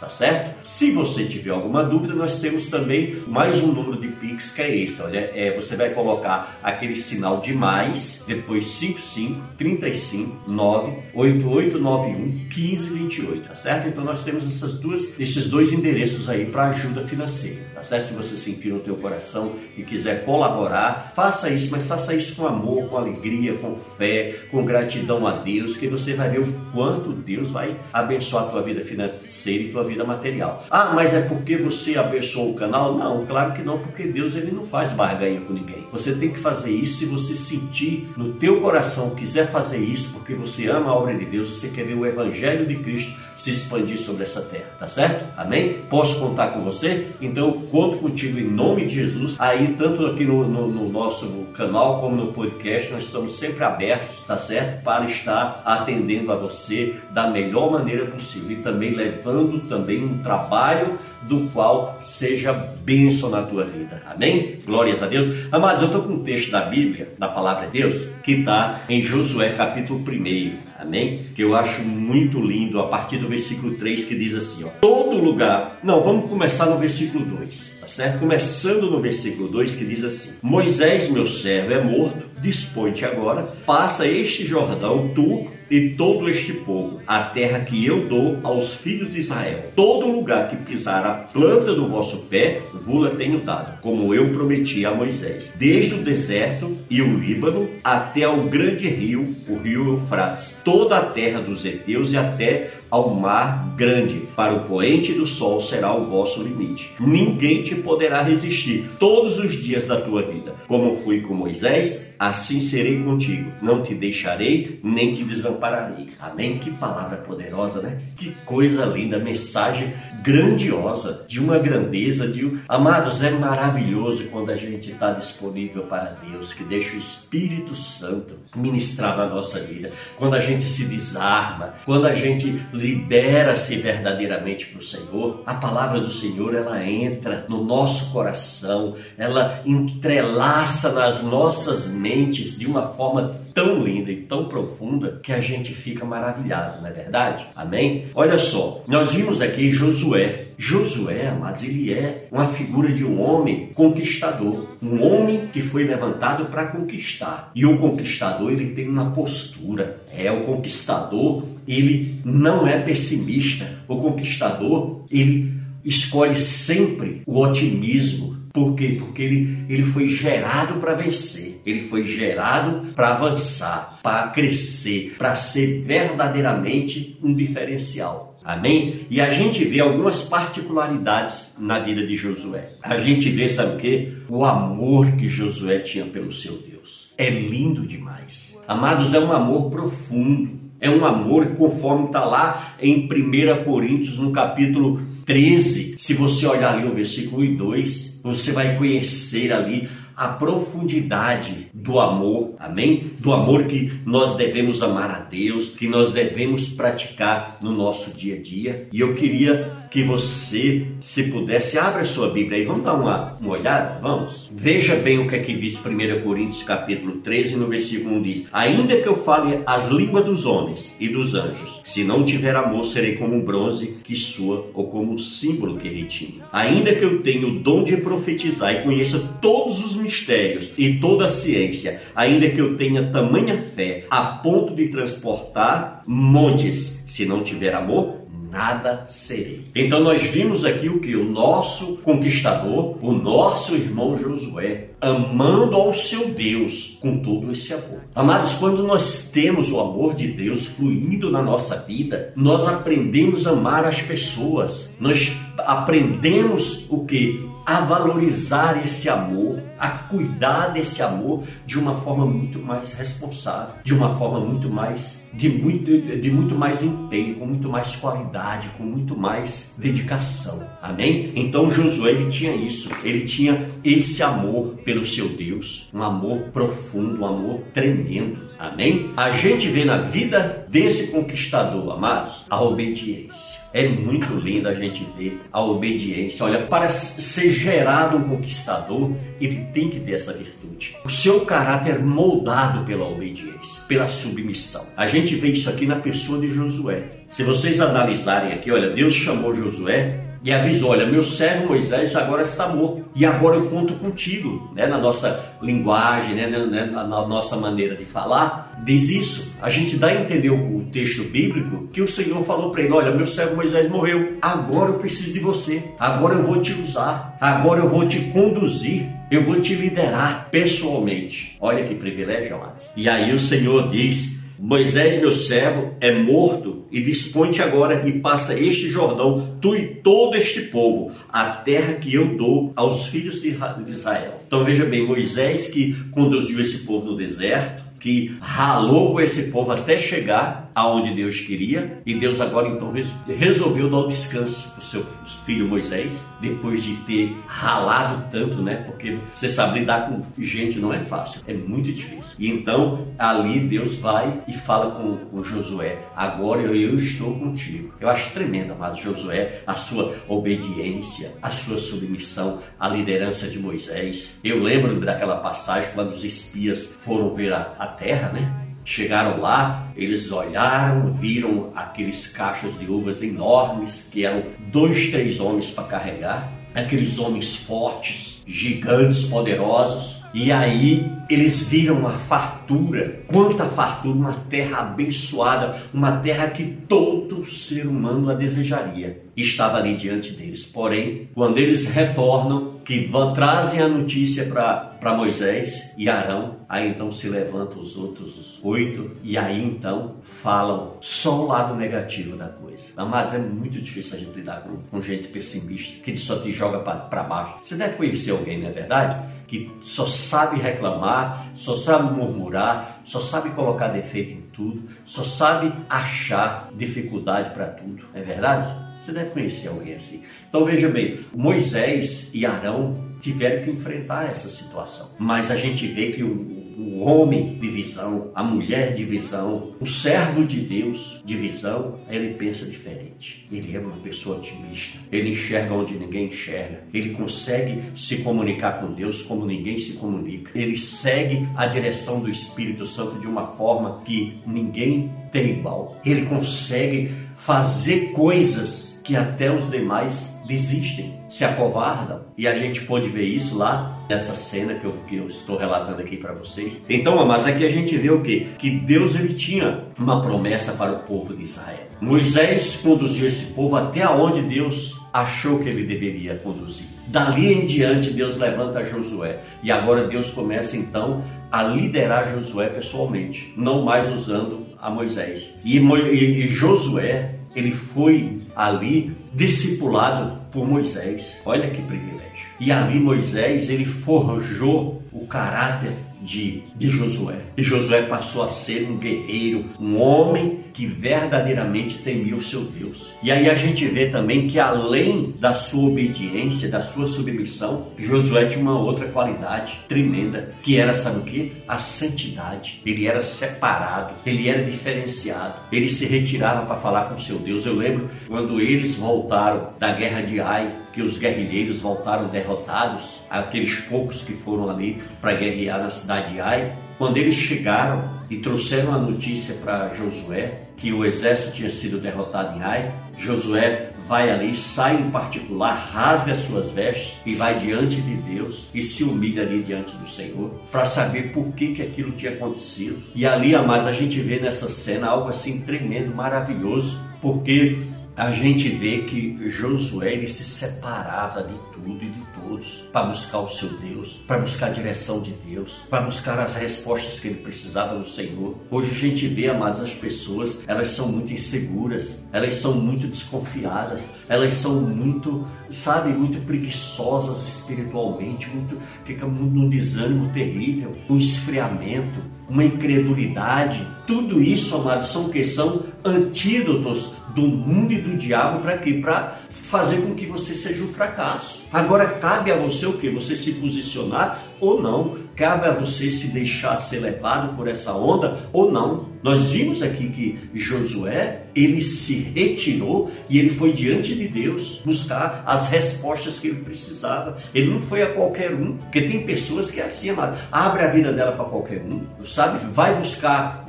tá 0.00 0.10
certo? 0.10 0.58
Se 0.62 0.92
você 0.92 1.24
tiver 1.24 1.50
alguma 1.50 1.84
dúvida, 1.84 2.14
nós 2.14 2.40
temos 2.40 2.68
também 2.68 3.22
mais 3.26 3.62
um 3.62 3.72
número 3.72 4.00
de 4.00 4.08
Pix 4.08 4.50
que 4.50 4.62
é 4.62 4.76
esse. 4.76 5.00
Olha, 5.00 5.30
é, 5.34 5.54
você 5.54 5.76
vai 5.76 5.90
colocar 5.90 6.58
aquele 6.62 6.96
sinal 6.96 7.40
de 7.40 7.52
mais, 7.52 8.24
depois 8.26 8.66
55 8.66 9.40
35 9.56 10.50
9 10.50 10.98
8891 11.14 12.18
1528, 12.48 13.48
tá 13.48 13.54
certo? 13.54 13.88
Então 13.88 14.04
nós 14.04 14.24
temos 14.24 14.46
essas 14.46 14.78
duas, 14.78 15.18
esses 15.18 15.48
dois 15.48 15.72
endereços 15.72 16.28
aí 16.28 16.46
para 16.46 16.68
ajuda 16.70 17.06
financeira, 17.06 17.60
tá 17.78 17.84
certo? 17.84 18.06
Se 18.08 18.14
você 18.14 18.36
sentir 18.36 18.70
no 18.70 18.80
teu 18.80 18.96
coração 18.96 19.52
e 19.76 19.82
quiser 19.82 20.24
colaborar, 20.24 21.12
faça 21.14 21.50
isso, 21.50 21.70
mas 21.70 21.86
faça 21.86 22.14
isso 22.14 22.36
com 22.36 22.46
amor, 22.46 22.88
com 22.88 22.96
alegria, 22.96 23.54
com 23.54 23.76
fé, 23.96 24.34
com 24.50 24.64
gratidão 24.64 25.26
a 25.26 25.38
Deus, 25.38 25.76
que 25.76 25.86
você 25.86 26.14
vai 26.14 26.28
ver 26.28 26.40
o 26.40 26.54
quanto 26.72 27.12
Deus 27.12 27.50
vai 27.50 27.76
abençoar 27.92 28.44
a 28.44 28.48
tua 28.48 28.62
vida 28.62 28.82
financeira 28.82 29.64
e 29.64 29.72
tua 29.72 29.84
vida 29.84 30.04
material. 30.04 30.64
Ah, 30.70 30.92
mas 30.94 31.14
é 31.14 31.22
porque 31.22 31.56
você 31.56 31.96
abençoou 31.96 32.52
o 32.52 32.54
canal? 32.54 32.96
Não, 32.96 33.24
claro 33.26 33.52
que 33.52 33.62
não, 33.62 33.78
porque 33.78 34.04
Deus 34.04 34.34
ele 34.34 34.50
não 34.50 34.64
faz 34.64 34.92
barganha 34.92 35.40
com 35.40 35.52
ninguém. 35.52 35.86
Você 35.92 36.14
tem 36.14 36.30
que 36.30 36.38
fazer 36.38 36.72
isso 36.72 36.98
se 36.98 37.06
você 37.06 37.34
sentir 37.34 38.08
no 38.16 38.34
teu 38.34 38.60
coração, 38.60 39.10
quiser 39.10 39.50
fazer 39.50 39.78
isso 39.78 40.12
porque 40.12 40.34
você 40.34 40.68
ama 40.68 40.90
a 40.90 40.94
obra 40.94 41.14
de 41.14 41.24
Deus, 41.24 41.48
você 41.48 41.68
quer 41.68 41.84
ver 41.84 41.94
o 41.94 42.04
evangelho 42.04 42.66
de 42.66 42.76
Cristo 42.76 43.16
se 43.36 43.50
expandir 43.52 43.98
sobre 43.98 44.24
essa 44.24 44.42
terra, 44.42 44.70
tá 44.78 44.88
certo? 44.88 45.32
Amém? 45.36 45.78
Posso 45.88 46.18
contar 46.18 46.48
com 46.48 46.60
você? 46.60 47.08
Então 47.20 47.52
conto 47.70 47.98
contigo 47.98 48.38
em 48.38 48.44
nome 48.44 48.86
de 48.86 48.94
Jesus. 48.96 49.36
Aí, 49.38 49.74
tanto 49.78 50.06
aqui 50.06 50.24
no, 50.24 50.46
no, 50.46 50.68
no 50.68 50.88
nosso 50.88 51.46
canal 51.54 52.00
como 52.00 52.16
no 52.16 52.32
podcast, 52.32 52.92
nós 52.92 53.04
estamos 53.04 53.38
sempre 53.38 53.64
abertos, 53.64 54.22
tá 54.26 54.36
certo? 54.36 54.82
Para 54.82 55.04
estar 55.04 55.62
atendendo 55.64 56.32
a 56.32 56.36
você 56.36 56.94
da 57.10 57.30
melhor 57.30 57.70
maneira 57.70 58.06
possível 58.06 58.52
e 58.52 58.62
também 58.62 58.90
levando 58.94 59.68
também 59.68 60.04
um 60.04 60.18
trabalho 60.18 60.98
do 61.22 61.48
qual 61.52 61.98
seja 62.00 62.52
bênção 62.52 63.30
na 63.30 63.42
tua 63.42 63.64
vida. 63.64 64.02
Amém? 64.06 64.58
Glórias 64.64 65.02
a 65.02 65.06
Deus. 65.06 65.26
Amados, 65.50 65.82
eu 65.82 65.88
estou 65.88 66.02
com 66.02 66.14
um 66.14 66.24
texto 66.24 66.50
da 66.50 66.62
Bíblia, 66.62 67.08
da 67.18 67.28
palavra 67.28 67.66
de 67.66 67.80
Deus, 67.80 68.08
que 68.22 68.32
está 68.32 68.80
em 68.88 69.00
Josué 69.00 69.50
capítulo 69.50 70.00
1. 70.00 70.67
Amém? 70.78 71.18
Que 71.34 71.42
eu 71.42 71.56
acho 71.56 71.82
muito 71.82 72.40
lindo, 72.40 72.78
a 72.78 72.86
partir 72.86 73.18
do 73.18 73.28
versículo 73.28 73.76
3, 73.76 74.04
que 74.04 74.14
diz 74.14 74.34
assim: 74.34 74.64
ó, 74.64 74.68
Todo 74.80 75.18
lugar. 75.18 75.80
Não, 75.82 76.02
vamos 76.02 76.30
começar 76.30 76.66
no 76.66 76.78
versículo 76.78 77.24
2, 77.24 77.78
tá 77.80 77.88
certo? 77.88 78.20
Começando 78.20 78.88
no 78.88 79.00
versículo 79.00 79.48
2, 79.48 79.74
que 79.74 79.84
diz 79.84 80.04
assim: 80.04 80.38
Moisés, 80.40 81.10
meu 81.10 81.26
servo, 81.26 81.72
é 81.72 81.82
morto 81.82 82.27
dispõe-te 82.40 83.04
agora, 83.04 83.54
passa 83.64 84.06
este 84.06 84.44
Jordão, 84.44 85.08
tu 85.14 85.48
e 85.70 85.90
todo 85.90 86.28
este 86.28 86.52
povo, 86.52 87.00
a 87.06 87.22
terra 87.24 87.60
que 87.60 87.84
eu 87.84 88.08
dou 88.08 88.38
aos 88.42 88.74
filhos 88.74 89.12
de 89.12 89.20
Israel. 89.20 89.64
Todo 89.76 90.10
lugar 90.10 90.48
que 90.48 90.56
pisar 90.56 91.06
a 91.06 91.14
planta 91.14 91.74
do 91.74 91.88
vosso 91.88 92.26
pé, 92.26 92.62
vula 92.72 93.10
tenho 93.10 93.40
dado, 93.40 93.80
como 93.82 94.14
eu 94.14 94.30
prometi 94.30 94.84
a 94.86 94.92
Moisés. 94.92 95.52
Desde 95.56 95.94
o 95.94 95.98
deserto 95.98 96.76
e 96.88 97.02
o 97.02 97.18
Líbano 97.18 97.68
até 97.84 98.24
ao 98.24 98.38
grande 98.44 98.88
rio, 98.88 99.36
o 99.46 99.58
rio 99.58 99.88
Eufrates, 99.88 100.60
toda 100.64 100.96
a 100.96 101.04
terra 101.04 101.40
dos 101.40 101.64
heteus 101.64 102.12
e 102.12 102.16
até 102.16 102.70
ao 102.90 103.10
mar 103.10 103.74
grande. 103.76 104.28
Para 104.34 104.54
o 104.54 104.64
poente 104.64 105.12
do 105.12 105.26
sol 105.26 105.60
será 105.60 105.94
o 105.94 106.06
vosso 106.06 106.42
limite. 106.42 106.94
Ninguém 106.98 107.62
te 107.62 107.74
poderá 107.74 108.22
resistir 108.22 108.90
todos 108.98 109.38
os 109.38 109.52
dias 109.52 109.86
da 109.86 110.00
tua 110.00 110.22
vida. 110.22 110.54
Como 110.66 110.96
fui 110.96 111.20
com 111.20 111.34
Moisés, 111.34 112.14
assim 112.18 112.60
serei 112.60 113.02
contigo. 113.02 113.50
Não 113.62 113.82
te 113.82 113.94
deixarei, 113.94 114.80
nem 114.82 115.14
te 115.14 115.24
desampararei. 115.24 116.08
Amém? 116.18 116.58
Que 116.58 116.70
palavra 116.72 117.18
poderosa, 117.18 117.80
né? 117.80 117.98
Que 118.16 118.32
coisa 118.44 118.84
linda, 118.84 119.18
mensagem 119.18 119.92
grandiosa, 120.22 121.24
de 121.28 121.38
uma 121.38 121.58
grandeza, 121.58 122.26
de. 122.28 122.58
Amados, 122.68 123.22
é 123.22 123.30
maravilhoso 123.30 124.24
quando 124.24 124.50
a 124.50 124.56
gente 124.56 124.90
está 124.90 125.12
disponível 125.12 125.84
para 125.84 126.16
Deus, 126.28 126.52
que 126.52 126.64
deixa 126.64 126.96
o 126.96 126.98
Espírito 126.98 127.76
Santo 127.76 128.34
ministrar 128.56 129.16
na 129.16 129.26
nossa 129.26 129.60
vida. 129.60 129.92
Quando 130.16 130.34
a 130.34 130.40
gente 130.40 130.64
se 130.64 130.86
desarma, 130.86 131.74
quando 131.84 132.06
a 132.06 132.14
gente 132.14 132.50
libera-se 132.78 133.76
verdadeiramente 133.76 134.66
para 134.66 134.78
o 134.78 134.82
Senhor, 134.82 135.42
a 135.44 135.54
palavra 135.54 136.00
do 136.00 136.10
Senhor 136.10 136.54
ela 136.54 136.84
entra 136.84 137.44
no 137.48 137.64
nosso 137.64 138.12
coração, 138.12 138.94
ela 139.16 139.60
entrelaça 139.66 140.92
nas 140.92 141.22
nossas 141.22 141.90
mentes 141.90 142.56
de 142.58 142.66
uma 142.66 142.88
forma 142.88 143.36
tão 143.52 143.82
linda 143.82 144.12
e 144.12 144.22
tão 144.22 144.46
profunda 144.46 145.18
que 145.22 145.32
a 145.32 145.40
gente 145.40 145.74
fica 145.74 146.04
maravilhado, 146.04 146.80
não 146.80 146.88
é 146.88 146.92
verdade? 146.92 147.46
Amém? 147.56 148.06
Olha 148.14 148.38
só, 148.38 148.82
nós 148.86 149.12
vimos 149.12 149.42
aqui 149.42 149.68
Josué. 149.70 150.46
Josué, 150.60 151.28
amados, 151.28 151.62
ele 151.62 151.92
é 151.92 152.26
uma 152.32 152.48
figura 152.48 152.92
de 152.92 153.04
um 153.04 153.20
homem 153.20 153.70
conquistador, 153.74 154.66
um 154.82 155.00
homem 155.00 155.46
que 155.52 155.62
foi 155.62 155.84
levantado 155.84 156.46
para 156.46 156.66
conquistar. 156.66 157.52
E 157.54 157.64
o 157.64 157.78
conquistador, 157.78 158.50
ele 158.50 158.74
tem 158.74 158.88
uma 158.88 159.12
postura. 159.12 160.00
É 160.12 160.32
o 160.32 160.44
conquistador, 160.44 161.44
ele 161.68 162.20
não 162.24 162.66
é 162.66 162.78
pessimista. 162.78 163.78
O 163.86 163.96
conquistador, 163.96 165.04
ele 165.10 165.52
escolhe 165.84 166.38
sempre 166.38 167.22
o 167.26 167.38
otimismo. 167.40 168.38
Por 168.52 168.74
quê? 168.74 168.96
Porque 168.98 169.22
ele, 169.22 169.64
ele 169.68 169.84
foi 169.84 170.08
gerado 170.08 170.80
para 170.80 170.94
vencer, 170.94 171.60
ele 171.64 171.82
foi 171.82 172.06
gerado 172.06 172.92
para 172.94 173.14
avançar, 173.14 174.00
para 174.02 174.28
crescer, 174.28 175.14
para 175.18 175.34
ser 175.34 175.82
verdadeiramente 175.82 177.18
um 177.22 177.32
diferencial. 177.32 178.34
Amém? 178.44 179.06
E 179.10 179.20
a 179.20 179.30
gente 179.30 179.62
vê 179.64 179.78
algumas 179.78 180.24
particularidades 180.24 181.56
na 181.60 181.78
vida 181.78 182.06
de 182.06 182.16
Josué. 182.16 182.70
A 182.82 182.96
gente 182.96 183.28
vê, 183.28 183.48
sabe 183.48 183.76
o 183.76 183.78
quê? 183.78 184.12
O 184.28 184.44
amor 184.44 185.12
que 185.12 185.28
Josué 185.28 185.80
tinha 185.80 186.06
pelo 186.06 186.32
seu 186.32 186.54
Deus. 186.56 187.12
É 187.18 187.28
lindo 187.28 187.86
demais. 187.86 188.58
Amados, 188.66 189.12
é 189.12 189.20
um 189.20 189.32
amor 189.32 189.70
profundo. 189.70 190.67
É 190.80 190.88
um 190.88 191.04
amor 191.04 191.54
conforme 191.56 192.06
está 192.06 192.24
lá 192.24 192.74
em 192.80 193.06
1 193.06 193.64
Coríntios, 193.64 194.18
no 194.18 194.30
capítulo 194.30 195.02
13. 195.26 195.96
Se 195.98 196.14
você 196.14 196.46
olhar 196.46 196.74
ali 196.74 196.88
o 196.88 196.94
versículo 196.94 197.44
2, 197.46 198.20
você 198.22 198.52
vai 198.52 198.76
conhecer 198.76 199.52
ali 199.52 199.88
a 200.18 200.26
profundidade 200.26 201.68
do 201.72 202.00
amor, 202.00 202.56
amém? 202.58 203.12
Do 203.20 203.32
amor 203.32 203.66
que 203.66 203.92
nós 204.04 204.34
devemos 204.34 204.82
amar 204.82 205.08
a 205.12 205.20
Deus, 205.20 205.68
que 205.68 205.86
nós 205.86 206.12
devemos 206.12 206.70
praticar 206.70 207.58
no 207.62 207.70
nosso 207.70 208.10
dia 208.16 208.34
a 208.34 208.42
dia. 208.42 208.88
E 208.92 208.98
eu 208.98 209.14
queria 209.14 209.86
que 209.92 210.02
você, 210.02 210.86
se 211.00 211.30
pudesse, 211.30 211.78
abra 211.78 212.02
a 212.02 212.04
sua 212.04 212.30
Bíblia 212.30 212.58
aí, 212.58 212.64
vamos 212.64 212.82
dar 212.82 212.94
uma, 212.94 213.32
uma 213.40 213.52
olhada? 213.52 214.00
Vamos? 214.00 214.50
Veja 214.52 214.96
bem 214.96 215.20
o 215.20 215.28
que 215.28 215.36
é 215.36 215.38
que 215.38 215.56
diz 215.56 215.84
1 215.84 216.22
Coríntios 216.22 216.64
capítulo 216.64 217.18
13, 217.18 217.56
no 217.56 217.68
versículo 217.68 218.16
1 218.16 218.22
diz: 218.22 218.48
Ainda 218.52 219.00
que 219.00 219.08
eu 219.08 219.22
fale 219.22 219.60
as 219.64 219.88
línguas 219.88 220.24
dos 220.24 220.44
homens 220.44 220.96
e 220.98 221.08
dos 221.08 221.34
anjos, 221.34 221.80
se 221.84 222.02
não 222.02 222.24
tiver 222.24 222.56
amor, 222.56 222.84
serei 222.84 223.16
como 223.16 223.36
um 223.36 223.40
bronze 223.40 223.98
que 224.02 224.16
sua 224.16 224.68
ou 224.74 224.88
como 224.88 225.12
um 225.12 225.18
símbolo 225.18 225.76
que 225.76 225.88
retine. 225.88 226.42
Ainda 226.52 226.94
que 226.94 227.04
eu 227.04 227.22
tenha 227.22 227.46
o 227.46 227.60
dom 227.60 227.84
de 227.84 227.96
profetizar 227.96 228.74
e 228.74 228.82
conheça 228.82 229.18
todos 229.40 229.84
os 229.84 229.96
mistérios 230.08 230.72
e 230.78 230.94
toda 230.94 231.26
a 231.26 231.28
ciência, 231.28 232.00
ainda 232.16 232.48
que 232.48 232.58
eu 232.58 232.78
tenha 232.78 233.12
tamanha 233.12 233.58
fé 233.58 234.06
a 234.10 234.22
ponto 234.22 234.74
de 234.74 234.88
transportar 234.88 236.02
montes, 236.06 237.04
se 237.06 237.26
não 237.26 237.42
tiver 237.42 237.74
amor, 237.74 238.18
nada 238.50 239.04
serei. 239.08 239.64
Então 239.74 240.00
nós 240.00 240.22
vimos 240.22 240.64
aqui 240.64 240.88
o 240.88 241.00
que? 241.00 241.14
O 241.14 241.30
nosso 241.30 241.98
conquistador, 241.98 242.96
o 243.02 243.12
nosso 243.12 243.74
irmão 243.74 244.16
Josué, 244.16 244.88
amando 245.00 245.76
ao 245.76 245.92
seu 245.92 246.30
Deus 246.30 246.98
com 247.00 247.18
todo 247.18 247.52
esse 247.52 247.72
amor. 247.72 248.00
Amados, 248.14 248.54
quando 248.54 248.82
nós 248.82 249.30
temos 249.30 249.70
o 249.70 249.78
amor 249.78 250.14
de 250.14 250.28
Deus 250.28 250.66
fluindo 250.66 251.30
na 251.30 251.42
nossa 251.42 251.76
vida, 251.76 252.32
nós 252.34 252.66
aprendemos 252.66 253.46
a 253.46 253.50
amar 253.50 253.84
as 253.84 254.00
pessoas. 254.00 254.90
Nós 254.98 255.36
aprendemos 255.58 256.90
o 256.90 257.04
que? 257.04 257.46
A 257.66 257.82
valorizar 257.82 258.82
esse 258.82 259.08
amor, 259.10 259.60
a 259.78 259.88
cuidar 259.90 260.68
desse 260.68 261.02
amor 261.02 261.44
de 261.64 261.78
uma 261.78 261.96
forma 261.96 262.26
muito 262.26 262.58
mais 262.58 262.92
responsável, 262.94 263.74
de 263.84 263.94
uma 263.94 264.16
forma 264.16 264.40
muito 264.40 264.70
mais 264.70 265.28
de 265.32 265.48
muito, 265.48 265.90
de 266.00 266.30
muito 266.30 266.54
mais 266.54 266.82
empenho, 266.82 267.36
com 267.36 267.46
muito 267.46 267.68
mais 267.68 267.96
qualidade, 267.96 268.68
com 268.76 268.82
muito 268.82 269.16
mais 269.16 269.74
dedicação. 269.78 270.66
Amém? 270.82 271.32
Então 271.36 271.70
Josué 271.70 272.12
ele 272.12 272.30
tinha 272.30 272.54
isso, 272.54 272.90
ele 273.04 273.24
tinha 273.24 273.70
esse 273.84 274.22
amor 274.22 274.74
pelo 274.84 275.04
seu 275.04 275.28
Deus, 275.28 275.88
um 275.92 276.02
amor 276.02 276.38
profundo, 276.52 277.20
um 277.20 277.26
amor 277.26 277.60
tremendo. 277.74 278.48
Amém? 278.58 279.10
A 279.16 279.30
gente 279.30 279.68
vê 279.68 279.84
na 279.84 279.98
vida 279.98 280.66
desse 280.68 281.08
conquistador, 281.08 281.92
amados, 281.92 282.44
a 282.50 282.60
obediência. 282.60 283.58
É 283.72 283.86
muito 283.86 284.32
lindo 284.34 284.66
a 284.66 284.74
gente 284.74 285.06
ver 285.16 285.42
a 285.52 285.62
obediência. 285.62 286.44
Olha, 286.44 286.66
para 286.66 286.88
ser 286.88 287.50
gerado 287.50 288.16
um 288.16 288.28
conquistador, 288.28 289.12
ele 289.40 289.67
tem 289.72 289.90
que 289.90 290.00
ter 290.00 290.14
essa 290.14 290.32
virtude. 290.32 290.96
O 291.04 291.10
seu 291.10 291.40
caráter 291.42 292.04
moldado 292.04 292.84
pela 292.84 293.08
obediência, 293.08 293.82
pela 293.86 294.08
submissão. 294.08 294.86
A 294.96 295.06
gente 295.06 295.34
vê 295.36 295.48
isso 295.48 295.68
aqui 295.68 295.86
na 295.86 295.96
pessoa 295.96 296.40
de 296.40 296.50
Josué. 296.50 297.02
Se 297.30 297.42
vocês 297.42 297.80
analisarem 297.80 298.52
aqui, 298.52 298.70
olha, 298.70 298.90
Deus 298.90 299.12
chamou 299.12 299.54
Josué 299.54 300.28
e 300.42 300.52
avisou: 300.52 300.90
Olha, 300.90 301.06
meu 301.06 301.22
servo 301.22 301.68
Moisés 301.68 302.14
agora 302.14 302.42
está 302.42 302.68
morto 302.68 303.04
e 303.14 303.24
agora 303.26 303.56
eu 303.56 303.66
conto 303.66 303.94
contigo, 303.94 304.70
né? 304.74 304.86
Na 304.86 304.98
nossa 304.98 305.44
linguagem, 305.60 306.34
né? 306.34 306.46
Na, 306.46 307.04
na, 307.06 307.26
nossa 307.26 307.56
maneira 307.56 307.94
de 307.94 308.04
falar, 308.04 308.80
diz 308.84 309.08
isso. 309.08 309.52
A 309.60 309.70
gente 309.70 309.96
dá 309.96 310.08
a 310.08 310.22
entender 310.22 310.50
o, 310.50 310.78
o 310.78 310.84
texto 310.92 311.24
bíblico 311.24 311.88
que 311.88 312.00
o 312.00 312.08
Senhor 312.08 312.44
falou 312.44 312.70
para 312.70 312.82
ele: 312.82 312.92
Olha, 312.92 313.10
meu 313.10 313.26
servo 313.26 313.56
Moisés 313.56 313.90
morreu, 313.90 314.38
agora 314.40 314.90
eu 314.90 314.98
preciso 314.98 315.32
de 315.32 315.40
você, 315.40 315.82
agora 315.98 316.34
eu 316.34 316.44
vou 316.44 316.60
te 316.60 316.72
usar, 316.72 317.36
agora 317.40 317.80
eu 317.80 317.88
vou 317.88 318.06
te 318.06 318.20
conduzir. 318.32 319.17
Eu 319.30 319.44
vou 319.44 319.60
te 319.60 319.74
liderar 319.74 320.48
pessoalmente. 320.50 321.54
Olha 321.60 321.86
que 321.86 321.94
privilégio, 321.94 322.56
amados. 322.56 322.88
E 322.96 323.10
aí 323.10 323.34
o 323.34 323.38
Senhor 323.38 323.90
diz 323.90 324.38
Moisés, 324.58 325.20
meu 325.20 325.30
servo, 325.30 325.94
é 326.00 326.10
morto, 326.18 326.86
e 326.90 327.02
dispõe-te 327.02 327.62
agora 327.62 328.08
e 328.08 328.20
passa 328.20 328.58
este 328.58 328.88
Jordão, 328.88 329.58
tu 329.60 329.76
e 329.76 329.96
todo 329.96 330.34
este 330.34 330.62
povo, 330.62 331.12
a 331.30 331.44
terra 331.44 331.92
que 331.94 332.12
eu 332.12 332.38
dou 332.38 332.72
aos 332.74 333.06
filhos 333.06 333.42
de 333.42 333.54
Israel. 333.86 334.42
Então 334.46 334.64
veja 334.64 334.86
bem, 334.86 335.06
Moisés 335.06 335.68
que 335.68 335.94
conduziu 336.10 336.60
esse 336.60 336.78
povo 336.86 337.10
no 337.10 337.16
deserto, 337.16 337.84
que 338.00 338.34
ralou 338.40 339.12
com 339.12 339.20
esse 339.20 339.50
povo 339.50 339.72
até 339.72 339.98
chegar 339.98 340.67
aonde 340.78 341.12
Deus 341.12 341.40
queria, 341.40 342.00
e 342.06 342.14
Deus 342.14 342.40
agora 342.40 342.68
então 342.68 342.94
resolveu 343.26 343.90
dar 343.90 343.98
o 343.98 344.06
descanso 344.06 344.70
para 344.70 344.80
o 344.80 344.84
seu 344.84 345.04
filho 345.44 345.66
Moisés, 345.66 346.24
depois 346.40 346.84
de 346.84 346.94
ter 346.98 347.36
ralado 347.48 348.22
tanto, 348.30 348.62
né? 348.62 348.84
Porque 348.86 349.18
você 349.34 349.48
sabe 349.48 349.80
lidar 349.80 350.08
com 350.08 350.22
gente 350.38 350.78
não 350.78 350.94
é 350.94 351.00
fácil, 351.00 351.40
é 351.48 351.52
muito 351.52 351.92
difícil. 351.92 352.36
E 352.38 352.48
então 352.48 353.08
ali 353.18 353.58
Deus 353.66 353.96
vai 353.96 354.40
e 354.46 354.52
fala 354.52 354.92
com, 354.92 355.16
com 355.16 355.42
Josué: 355.42 355.98
agora 356.14 356.62
eu, 356.62 356.76
eu 356.76 356.96
estou 356.96 357.36
contigo. 357.36 357.92
Eu 358.00 358.08
acho 358.08 358.32
tremendo, 358.32 358.72
amado 358.72 359.00
Josué, 359.00 359.62
a 359.66 359.74
sua 359.74 360.14
obediência, 360.28 361.32
a 361.42 361.50
sua 361.50 361.78
submissão 361.78 362.60
à 362.78 362.88
liderança 362.88 363.48
de 363.48 363.58
Moisés. 363.58 364.38
Eu 364.44 364.62
lembro 364.62 365.00
daquela 365.00 365.38
passagem 365.38 365.90
quando 365.92 366.12
os 366.12 366.22
espias 366.22 366.96
foram 367.00 367.34
ver 367.34 367.52
a, 367.52 367.74
a 367.78 367.86
terra, 367.88 368.28
né? 368.32 368.67
Chegaram 368.88 369.38
lá, 369.38 369.92
eles 369.94 370.32
olharam, 370.32 371.12
viram 371.12 371.70
aqueles 371.76 372.26
cachos 372.26 372.76
de 372.78 372.90
uvas 372.90 373.22
enormes 373.22 374.08
que 374.10 374.24
eram 374.24 374.42
dois, 374.72 375.10
três 375.10 375.38
homens 375.40 375.70
para 375.70 375.84
carregar, 375.84 376.50
aqueles 376.74 377.18
homens 377.18 377.54
fortes, 377.54 378.42
gigantes, 378.46 379.26
poderosos. 379.26 380.17
E 380.32 380.52
aí 380.52 381.10
eles 381.28 381.62
viram 381.62 382.06
a 382.06 382.12
fartura, 382.12 383.22
quanta 383.26 383.64
fartura, 383.64 384.14
uma 384.14 384.32
terra 384.48 384.80
abençoada, 384.80 385.76
uma 385.92 386.18
terra 386.18 386.48
que 386.48 386.64
todo 386.88 387.44
ser 387.46 387.86
humano 387.86 388.30
a 388.30 388.34
desejaria. 388.34 389.22
Estava 389.36 389.78
ali 389.78 389.94
diante 389.94 390.32
deles. 390.32 390.66
Porém, 390.66 391.28
quando 391.34 391.58
eles 391.58 391.88
retornam, 391.88 392.78
que 392.88 393.04
vão, 393.04 393.34
trazem 393.34 393.82
a 393.82 393.86
notícia 393.86 394.46
para 394.46 395.14
Moisés 395.14 395.92
e 395.98 396.08
Arão, 396.08 396.56
aí 396.66 396.88
então 396.88 397.12
se 397.12 397.28
levantam 397.28 397.80
os 397.80 397.98
outros 397.98 398.58
oito 398.64 399.10
e 399.22 399.36
aí 399.36 399.62
então 399.62 400.16
falam 400.22 400.94
só 401.02 401.42
o 401.42 401.46
lado 401.48 401.74
negativo 401.74 402.34
da 402.34 402.48
coisa. 402.48 403.04
Mas 403.04 403.34
é 403.34 403.38
muito 403.38 403.78
difícil 403.78 404.16
a 404.16 404.20
gente 404.20 404.34
lidar 404.34 404.62
com, 404.62 404.74
com 404.74 405.02
gente 405.02 405.28
pessimista, 405.28 406.02
que 406.02 406.16
só 406.16 406.38
te 406.38 406.50
joga 406.50 406.78
para 406.78 407.22
baixo. 407.24 407.56
Você 407.60 407.76
deve 407.76 407.96
conhecer 407.96 408.30
alguém, 408.30 408.58
não 408.58 408.70
é 408.70 408.72
verdade? 408.72 409.22
Que 409.48 409.70
só 409.82 410.06
sabe 410.06 410.60
reclamar, 410.60 411.50
só 411.56 411.76
sabe 411.76 412.14
murmurar, 412.14 413.00
só 413.04 413.20
sabe 413.20 413.50
colocar 413.50 413.88
defeito 413.88 414.32
em 414.32 414.42
tudo, 414.52 414.82
só 415.06 415.24
sabe 415.24 415.72
achar 415.88 416.68
dificuldade 416.74 417.54
para 417.54 417.66
tudo, 417.66 418.04
é 418.14 418.20
verdade? 418.20 418.88
Você 419.00 419.12
deve 419.12 419.30
conhecer 419.30 419.68
alguém 419.68 419.94
assim. 419.94 420.22
Então 420.48 420.64
veja 420.64 420.88
bem, 420.88 421.20
Moisés 421.34 422.30
e 422.34 422.44
Arão 422.44 423.08
tiveram 423.20 423.64
que 423.64 423.70
enfrentar 423.70 424.30
essa 424.30 424.48
situação. 424.48 425.10
Mas 425.18 425.50
a 425.50 425.56
gente 425.56 425.86
vê 425.86 426.12
que 426.12 426.22
o, 426.22 426.57
o 426.78 427.00
homem 427.00 427.58
de 427.58 427.68
visão, 427.68 428.30
a 428.32 428.42
mulher 428.42 428.94
de 428.94 429.04
visão, 429.04 429.72
o 429.80 429.86
servo 429.86 430.44
de 430.44 430.60
Deus 430.60 431.20
de 431.24 431.36
visão, 431.36 431.98
ele 432.08 432.34
pensa 432.34 432.64
diferente. 432.66 433.46
Ele 433.50 433.76
é 433.76 433.80
uma 433.80 433.96
pessoa 433.96 434.38
otimista. 434.38 434.96
Ele 435.10 435.30
enxerga 435.30 435.74
onde 435.74 435.94
ninguém 435.94 436.26
enxerga. 436.26 436.84
Ele 436.94 437.10
consegue 437.10 437.82
se 437.96 438.22
comunicar 438.22 438.80
com 438.80 438.92
Deus 438.92 439.22
como 439.22 439.44
ninguém 439.44 439.76
se 439.76 439.94
comunica. 439.94 440.52
Ele 440.54 440.78
segue 440.78 441.48
a 441.56 441.66
direção 441.66 442.20
do 442.20 442.30
Espírito 442.30 442.86
Santo 442.86 443.18
de 443.18 443.26
uma 443.26 443.48
forma 443.48 444.00
que 444.04 444.34
ninguém 444.46 445.10
tem 445.32 445.58
igual. 445.58 446.00
Ele 446.06 446.26
consegue 446.26 447.10
fazer 447.34 448.12
coisas 448.12 448.97
que 449.08 449.16
até 449.16 449.50
os 449.50 449.70
demais 449.70 450.38
desistem, 450.46 451.14
se 451.30 451.42
acovardam. 451.42 452.20
E 452.36 452.46
a 452.46 452.54
gente 452.54 452.82
pode 452.82 453.08
ver 453.08 453.24
isso 453.24 453.56
lá 453.56 454.04
nessa 454.06 454.36
cena 454.36 454.74
que 454.74 454.84
eu, 454.84 454.92
que 455.08 455.16
eu 455.16 455.28
estou 455.28 455.56
relatando 455.56 456.02
aqui 456.02 456.18
para 456.18 456.34
vocês. 456.34 456.84
Então, 456.90 457.26
mas 457.26 457.46
aqui 457.46 457.64
a 457.64 457.70
gente 457.70 457.96
vê 457.96 458.10
o 458.10 458.20
que? 458.20 458.48
Que 458.58 458.68
Deus 458.68 459.14
ele 459.14 459.32
tinha 459.32 459.84
uma 459.98 460.20
promessa 460.20 460.72
para 460.72 460.92
o 460.92 460.98
povo 461.04 461.34
de 461.34 461.44
Israel. 461.44 461.88
Moisés 462.02 462.82
conduziu 462.82 463.26
esse 463.26 463.54
povo 463.54 463.76
até 463.76 464.06
onde 464.06 464.42
Deus 464.42 465.00
achou 465.10 465.58
que 465.60 465.70
ele 465.70 465.86
deveria 465.86 466.36
conduzir. 466.36 466.84
Dali 467.06 467.50
em 467.50 467.64
diante, 467.64 468.10
Deus 468.10 468.36
levanta 468.36 468.84
Josué. 468.84 469.40
E 469.62 469.72
agora 469.72 470.06
Deus 470.06 470.32
começa 470.32 470.76
então 470.76 471.24
a 471.50 471.62
liderar 471.62 472.34
Josué 472.34 472.68
pessoalmente, 472.68 473.54
não 473.56 473.86
mais 473.86 474.12
usando 474.12 474.66
a 474.78 474.90
Moisés. 474.90 475.58
E, 475.64 475.78
e, 475.78 476.44
e 476.44 476.48
Josué 476.48 477.38
ele 477.58 477.72
foi 477.72 478.42
ali 478.58 479.16
discipulado 479.32 480.36
por 480.52 480.66
Moisés. 480.66 481.40
Olha 481.44 481.70
que 481.70 481.82
privilégio. 481.82 482.48
E 482.60 482.72
ali 482.72 482.98
Moisés 482.98 483.70
ele 483.70 483.84
forjou 483.84 485.02
o 485.12 485.26
caráter 485.26 485.92
de, 486.20 486.62
de 486.76 486.88
Josué. 486.88 487.36
E 487.56 487.62
Josué 487.62 488.02
passou 488.02 488.42
a 488.42 488.50
ser 488.50 488.88
um 488.88 488.96
guerreiro, 488.96 489.66
um 489.80 489.98
homem 490.00 490.60
que 490.72 490.86
verdadeiramente 490.86 491.98
temia 491.98 492.36
o 492.36 492.40
seu 492.40 492.62
Deus. 492.62 493.10
E 493.22 493.32
aí 493.32 493.50
a 493.50 493.54
gente 493.54 493.84
vê 493.86 494.10
também 494.10 494.46
que 494.46 494.60
além 494.60 495.34
da 495.38 495.52
sua 495.52 495.88
obediência, 495.88 496.70
da 496.70 496.80
sua 496.80 497.08
submissão, 497.08 497.88
Josué 497.98 498.46
tinha 498.46 498.62
uma 498.62 498.78
outra 498.80 499.08
qualidade 499.08 499.80
tremenda, 499.88 500.54
que 500.62 500.78
era, 500.78 500.94
sabe 500.94 501.18
o 501.18 501.22
que? 501.22 501.52
A 501.66 501.78
santidade. 501.78 502.80
Ele 502.86 503.06
era 503.06 503.22
separado, 503.22 504.14
ele 504.24 504.48
era 504.48 504.62
diferenciado, 504.62 505.54
ele 505.72 505.88
se 505.88 506.06
retirava 506.06 506.64
para 506.64 506.76
falar 506.76 507.06
com 507.06 507.16
o 507.16 507.20
seu 507.20 507.38
Deus. 507.40 507.66
Eu 507.66 507.74
lembro 507.74 508.08
quando 508.28 508.60
eles 508.60 508.94
voltaram 508.96 509.70
da 509.78 509.92
guerra 509.92 510.22
de 510.22 510.37
Ai, 510.40 510.74
que 510.92 511.02
os 511.02 511.18
guerrilheiros 511.18 511.80
voltaram 511.80 512.28
derrotados, 512.28 513.20
aqueles 513.28 513.76
poucos 513.80 514.22
que 514.22 514.32
foram 514.32 514.70
ali 514.70 515.02
para 515.20 515.34
guerrear 515.34 515.80
na 515.80 515.90
cidade 515.90 516.34
de 516.34 516.40
Ai, 516.40 516.72
quando 516.96 517.16
eles 517.16 517.34
chegaram 517.34 518.18
e 518.30 518.38
trouxeram 518.38 518.94
a 518.94 518.98
notícia 518.98 519.54
para 519.56 519.94
Josué 519.94 520.62
que 520.76 520.92
o 520.92 521.04
exército 521.04 521.52
tinha 521.52 521.70
sido 521.70 522.00
derrotado 522.00 522.58
em 522.58 522.62
Ai, 522.62 522.92
Josué 523.16 523.90
vai 524.08 524.30
ali, 524.30 524.56
sai 524.56 524.96
em 524.96 525.10
particular, 525.10 525.74
rasga 525.74 526.34
suas 526.34 526.70
vestes 526.70 527.14
e 527.26 527.34
vai 527.34 527.58
diante 527.58 528.00
de 528.00 528.14
Deus 528.14 528.66
e 528.72 528.80
se 528.80 529.04
humilha 529.04 529.42
ali 529.42 529.62
diante 529.62 529.94
do 529.96 530.08
Senhor 530.08 530.50
para 530.72 530.86
saber 530.86 531.32
por 531.32 531.52
que, 531.52 531.74
que 531.74 531.82
aquilo 531.82 532.12
tinha 532.12 532.32
acontecido. 532.32 533.02
E 533.14 533.26
ali, 533.26 533.54
a 533.54 533.62
mais 533.62 533.86
a 533.86 533.92
gente 533.92 534.18
vê 534.20 534.40
nessa 534.40 534.70
cena 534.70 535.08
algo 535.08 535.28
assim 535.28 535.60
tremendo, 535.60 536.14
maravilhoso, 536.14 536.98
porque 537.20 537.86
a 538.18 538.32
gente 538.32 538.68
vê 538.68 539.02
que 539.02 539.48
Josué 539.48 540.26
se 540.26 540.42
separava 540.42 541.44
de 541.44 541.54
tudo 541.72 542.02
e 542.02 542.08
de 542.08 542.26
todos 542.42 542.82
para 542.92 543.06
buscar 543.06 543.38
o 543.38 543.48
seu 543.48 543.68
Deus, 543.78 544.14
para 544.26 544.38
buscar 544.38 544.66
a 544.66 544.70
direção 544.70 545.20
de 545.20 545.30
Deus, 545.30 545.82
para 545.88 546.02
buscar 546.02 546.36
as 546.40 546.56
respostas 546.56 547.20
que 547.20 547.28
ele 547.28 547.42
precisava 547.42 547.94
no 547.94 548.04
Senhor. 548.04 548.56
Hoje 548.72 548.90
a 548.90 548.94
gente 548.94 549.28
vê, 549.28 549.48
amados, 549.48 549.80
as 549.80 549.94
pessoas, 549.94 550.58
elas 550.66 550.88
são 550.88 551.06
muito 551.06 551.32
inseguras, 551.32 552.24
elas 552.32 552.54
são 552.54 552.74
muito 552.74 553.06
desconfiadas, 553.06 554.08
elas 554.28 554.54
são 554.54 554.80
muito, 554.80 555.46
sabe, 555.70 556.10
muito 556.12 556.44
preguiçosas 556.44 557.46
espiritualmente, 557.46 558.48
muito, 558.48 558.78
fica 559.04 559.26
num 559.26 559.68
desânimo 559.68 560.30
terrível, 560.32 560.90
um 561.08 561.16
esfriamento, 561.16 562.20
uma 562.48 562.64
incredulidade. 562.64 563.86
Tudo 564.06 564.42
isso, 564.42 564.76
amados, 564.76 565.06
são 565.06 565.28
que 565.28 565.44
são 565.44 565.84
antídotos 566.04 567.12
do 567.34 567.42
mundo 567.42 567.92
e 567.92 568.00
do 568.00 568.16
diabo 568.16 568.60
para 568.60 568.78
quê? 568.78 568.94
Para 568.94 569.38
fazer 569.50 570.00
com 570.00 570.14
que 570.14 570.24
você 570.24 570.54
seja 570.54 570.82
um 570.82 570.88
fracasso. 570.88 571.66
Agora 571.70 572.06
cabe 572.06 572.50
a 572.50 572.56
você 572.56 572.86
o 572.86 572.94
que? 572.94 573.10
Você 573.10 573.36
se 573.36 573.52
posicionar 573.52 574.42
ou 574.60 574.82
não. 574.82 575.18
Cabe 575.36 575.66
a 575.66 575.70
você 575.70 576.10
se 576.10 576.28
deixar 576.28 576.80
ser 576.80 576.98
levado 576.98 577.54
por 577.54 577.68
essa 577.68 577.92
onda 577.92 578.40
ou 578.52 578.72
não. 578.72 579.06
Nós 579.22 579.52
vimos 579.52 579.82
aqui 579.82 580.08
que 580.08 580.38
Josué, 580.54 581.42
ele 581.54 581.82
se 581.82 582.14
retirou 582.34 583.10
e 583.28 583.38
ele 583.38 583.50
foi 583.50 583.72
diante 583.72 584.14
de 584.14 584.28
Deus 584.28 584.80
buscar 584.84 585.42
as 585.46 585.70
respostas 585.70 586.40
que 586.40 586.48
ele 586.48 586.62
precisava. 586.62 587.36
Ele 587.54 587.70
não 587.70 587.80
foi 587.80 588.02
a 588.02 588.12
qualquer 588.12 588.52
um, 588.52 588.76
porque 588.76 589.02
tem 589.02 589.24
pessoas 589.24 589.70
que 589.70 589.80
é 589.80 589.84
assim, 589.84 590.08
abre 590.50 590.82
a 590.82 590.88
vida 590.88 591.12
dela 591.12 591.32
para 591.32 591.44
qualquer 591.44 591.82
um, 591.82 592.02
sabe? 592.24 592.58
Vai 592.72 592.96
buscar 592.98 593.64